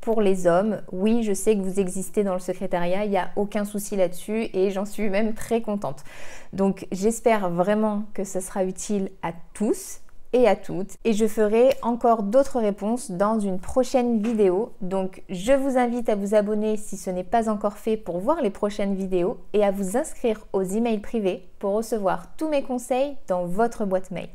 pour 0.00 0.22
les 0.22 0.46
hommes. 0.46 0.82
Oui, 0.92 1.24
je 1.24 1.32
sais 1.32 1.56
que 1.56 1.62
vous 1.62 1.80
existez 1.80 2.22
dans 2.22 2.34
le 2.34 2.40
secrétariat, 2.40 3.04
il 3.04 3.10
n'y 3.10 3.18
a 3.18 3.30
aucun 3.36 3.64
souci 3.64 3.96
là-dessus 3.96 4.48
et 4.54 4.70
j'en 4.70 4.84
suis 4.84 5.10
même 5.10 5.34
très 5.34 5.60
contente. 5.60 6.04
Donc 6.52 6.86
j'espère 6.92 7.50
vraiment 7.50 8.04
que 8.14 8.24
ce 8.24 8.40
sera 8.40 8.64
utile 8.64 9.10
à 9.22 9.32
tous 9.52 10.00
et 10.32 10.46
à 10.46 10.56
toutes. 10.56 10.96
Et 11.04 11.12
je 11.12 11.26
ferai 11.26 11.74
encore 11.82 12.22
d'autres 12.22 12.60
réponses 12.60 13.10
dans 13.10 13.38
une 13.38 13.58
prochaine 13.58 14.22
vidéo. 14.22 14.72
Donc 14.80 15.22
je 15.28 15.52
vous 15.52 15.78
invite 15.78 16.08
à 16.08 16.14
vous 16.14 16.34
abonner 16.34 16.76
si 16.76 16.96
ce 16.96 17.10
n'est 17.10 17.24
pas 17.24 17.48
encore 17.48 17.78
fait 17.78 17.96
pour 17.96 18.18
voir 18.18 18.40
les 18.40 18.50
prochaines 18.50 18.94
vidéos 18.94 19.38
et 19.52 19.64
à 19.64 19.70
vous 19.70 19.96
inscrire 19.96 20.46
aux 20.52 20.62
emails 20.62 21.00
privés 21.00 21.48
pour 21.58 21.72
recevoir 21.72 22.34
tous 22.36 22.48
mes 22.48 22.62
conseils 22.62 23.16
dans 23.28 23.46
votre 23.46 23.84
boîte 23.84 24.10
mail. 24.10 24.28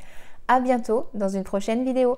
À 0.47 0.59
bientôt 0.59 1.07
dans 1.13 1.29
une 1.29 1.43
prochaine 1.43 1.83
vidéo. 1.83 2.17